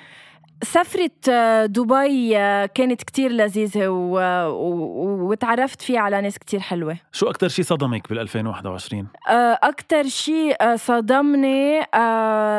سفرة 0.62 1.10
آه، 1.30 1.66
دبي 1.66 2.38
آه، 2.38 2.66
كانت 2.66 3.02
كتير 3.02 3.32
لذيذة 3.32 3.88
و... 3.88 4.18
و... 4.48 5.30
وتعرفت 5.30 5.82
فيها 5.82 6.00
على 6.00 6.20
ناس 6.20 6.38
كتير 6.38 6.60
حلوة 6.60 6.96
شو 7.12 7.30
أكتر 7.30 7.48
شي 7.48 7.62
صدمك 7.62 8.08
بال 8.08 8.28
2021؟ 8.28 9.30
آه، 9.30 9.58
أكتر 9.62 10.02
شي 10.02 10.54
صدمني 10.76 11.82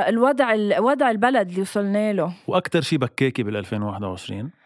الوضع 0.09 0.55
وضع 0.79 1.11
البلد 1.11 1.49
اللي 1.49 1.61
وصلنا 1.61 2.13
له 2.13 2.33
وأكتر 2.47 2.81
شي 2.81 2.97
بكاكي 2.97 3.43
بال 3.43 3.65
2021؟ 3.65 4.59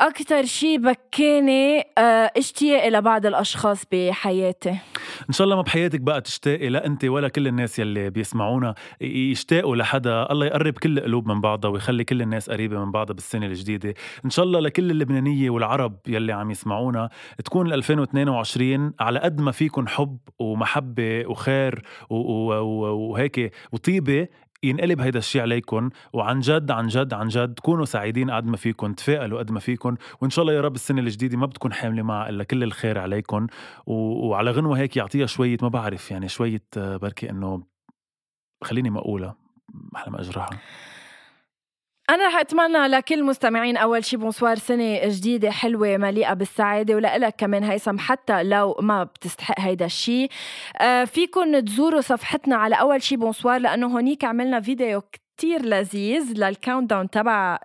أكتر 0.00 0.44
شي 0.44 0.78
بكاني 0.78 1.86
آه، 1.98 2.30
اشتياقي 2.36 2.90
لبعض 2.90 3.26
الأشخاص 3.26 3.82
بحياتي 3.92 4.78
إن 5.28 5.32
شاء 5.32 5.44
الله 5.44 5.56
ما 5.56 5.62
بحياتك 5.62 6.00
بقى 6.00 6.20
تشتاقي 6.20 6.68
لا 6.68 6.86
أنت 6.86 7.04
ولا 7.04 7.28
كل 7.28 7.46
الناس 7.46 7.78
يلي 7.78 8.10
بيسمعونا 8.10 8.74
يشتاقوا 9.00 9.76
لحدا 9.76 10.32
الله 10.32 10.46
يقرب 10.46 10.72
كل 10.72 10.98
القلوب 10.98 11.28
من 11.28 11.40
بعضها 11.40 11.70
ويخلي 11.70 12.04
كل 12.04 12.22
الناس 12.22 12.50
قريبة 12.50 12.84
من 12.84 12.90
بعضها 12.92 13.14
بالسنه 13.14 13.46
الجديدة. 13.46 13.94
إن 14.24 14.30
شاء 14.30 14.44
الله 14.44 14.60
لكل 14.60 14.90
اللبنانية 14.90 15.50
والعرب 15.50 15.98
يلي 16.06 16.32
عم 16.32 16.50
يسمعونا 16.50 17.10
تكون 17.44 17.72
2022 17.72 18.92
على 19.00 19.18
قد 19.18 19.40
ما 19.40 19.52
فيكم 19.52 19.86
حب 19.86 20.18
ومحبة 20.38 21.26
وخير 21.26 21.82
وهيك 22.10 23.52
وطيبة 23.72 24.28
ينقلب 24.62 25.00
هيدا 25.00 25.18
الشيء 25.18 25.42
عليكم 25.42 25.90
وعن 26.12 26.40
جد 26.40 26.70
عن 26.70 26.86
جد 26.88 27.14
عن 27.14 27.28
جد 27.28 27.58
كونوا 27.58 27.84
سعيدين 27.84 28.30
قد 28.30 28.46
ما 28.46 28.56
فيكم 28.56 28.92
تفائلوا 28.92 29.38
قد 29.38 29.50
ما 29.50 29.60
فيكم 29.60 29.96
وإن 30.20 30.30
شاء 30.30 30.42
الله 30.42 30.54
يا 30.54 30.60
رب 30.60 30.74
السنة 30.74 31.00
الجديدة 31.00 31.38
ما 31.38 31.46
بتكون 31.46 31.72
حاملة 31.72 32.02
معها 32.02 32.28
إلا 32.28 32.44
كل 32.44 32.62
الخير 32.62 32.98
عليكم 32.98 33.46
و... 33.86 33.92
وعلى 34.28 34.50
غنوة 34.50 34.78
هيك 34.78 34.96
يعطيها 34.96 35.26
شوية 35.26 35.56
ما 35.62 35.68
بعرف 35.68 36.10
يعني 36.10 36.28
شوية 36.28 36.62
آه، 36.76 36.96
بركي 36.96 37.30
إنه 37.30 37.62
خليني 38.64 38.90
ما 38.90 38.98
أقولها 38.98 39.34
أحلى 39.96 40.12
ما 40.12 40.20
أجرحها. 40.20 40.58
أنا 42.10 42.26
رح 42.26 42.36
أتمنى 42.36 42.86
لكل 42.88 43.14
المستمعين 43.14 43.76
أول 43.76 44.04
شي 44.04 44.16
بونسوار 44.16 44.56
سنة 44.58 45.00
جديدة 45.08 45.50
حلوة 45.50 45.96
مليئة 45.96 46.34
بالسعادة 46.34 46.94
ولك 46.94 47.34
كمان 47.38 47.64
هيثم 47.64 47.98
حتى 47.98 48.42
لو 48.42 48.76
ما 48.80 49.04
بتستحق 49.04 49.60
هيدا 49.60 49.86
الشي. 49.86 50.28
آه 50.80 51.04
فيكن 51.04 51.64
تزوروا 51.64 52.00
صفحتنا 52.00 52.56
على 52.56 52.74
أول 52.74 53.02
شي 53.02 53.16
بونسوار 53.16 53.60
لأنه 53.60 53.86
هونيك 53.86 54.24
عملنا 54.24 54.60
فيديو 54.60 55.02
كتير 55.38 55.62
لذيذ 55.62 56.32
لل 56.36 56.90
countdown 56.90 57.10
تبع 57.10 57.58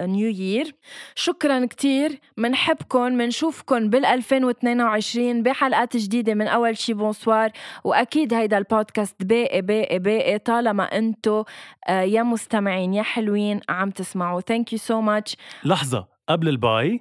new 0.00 0.28
آه، 0.28 0.34
year 0.34 0.74
شكرا 1.14 1.66
كتير. 1.66 2.20
منحبكم 2.36 3.12
منشوفكم 3.12 3.90
بال 3.90 4.04
2022 4.04 5.42
بحلقات 5.42 5.96
جديدة 5.96 6.34
من 6.34 6.48
أول 6.48 6.76
شي 6.76 6.94
Bonsoir 6.94 7.50
وأكيد 7.84 8.34
هيدا 8.34 8.58
البودكاست 8.58 9.22
باقي 9.22 9.62
باقي 9.62 9.98
باقي 9.98 10.38
طالما 10.38 10.84
أنتو 10.84 11.44
آه، 11.88 12.02
يا 12.02 12.22
مستمعين 12.22 12.94
يا 12.94 13.02
حلوين 13.02 13.60
عم 13.68 13.90
تسمعوا. 13.90 14.40
Thank 14.40 14.72
you 14.72 14.78
so 14.78 15.00
much 15.00 15.36
لحظة 15.64 16.08
قبل 16.28 16.48
ال 16.48 16.61
bye 16.61 17.00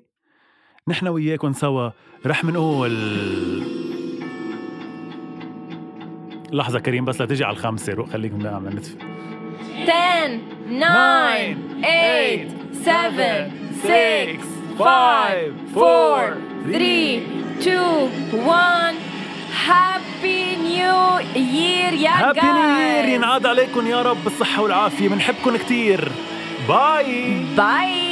نحن 0.88 1.08
وياكم 1.08 1.54
سوا 1.54 1.90
رح 2.26 2.44
منقول. 2.44 2.92
لحظة 6.52 6.80
كريم 6.80 7.06
بس 7.06 7.22
لا 7.22 7.28
تجي 7.28 7.44
على 7.44 7.54
الخمسة 7.54 7.94
روح 7.94 8.10
خليكم 8.10 8.48
عم 8.48 8.68
نتفق 8.68 9.21
10, 9.86 10.40
9, 10.70 11.56
8, 11.82 12.48
7, 12.86 13.52
6, 13.84 14.40
5, 14.78 15.54
4, 15.76 16.38
3, 16.72 17.22
2, 17.60 18.10
1 18.34 18.96
Happy 19.68 20.56
New 20.56 21.20
Year 21.36 21.94
يا 21.94 22.10
Happy 22.10 22.42
New 22.42 22.80
Year 22.80 23.06
ينعاد 23.06 23.46
عليكم 23.46 23.88
يا 23.88 24.02
رب 24.02 24.24
بالصحة 24.24 24.62
والعافية. 24.62 25.10
بنحبكم 25.10 25.58
كتير. 25.58 26.12
bye 26.68 27.46
bye 27.58 28.12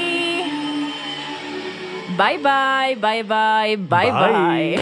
bye 2.18 2.38
bye 2.38 2.96
bye 2.96 3.24
bye 3.24 3.76
bye, 3.76 4.12
bye. 4.12 4.80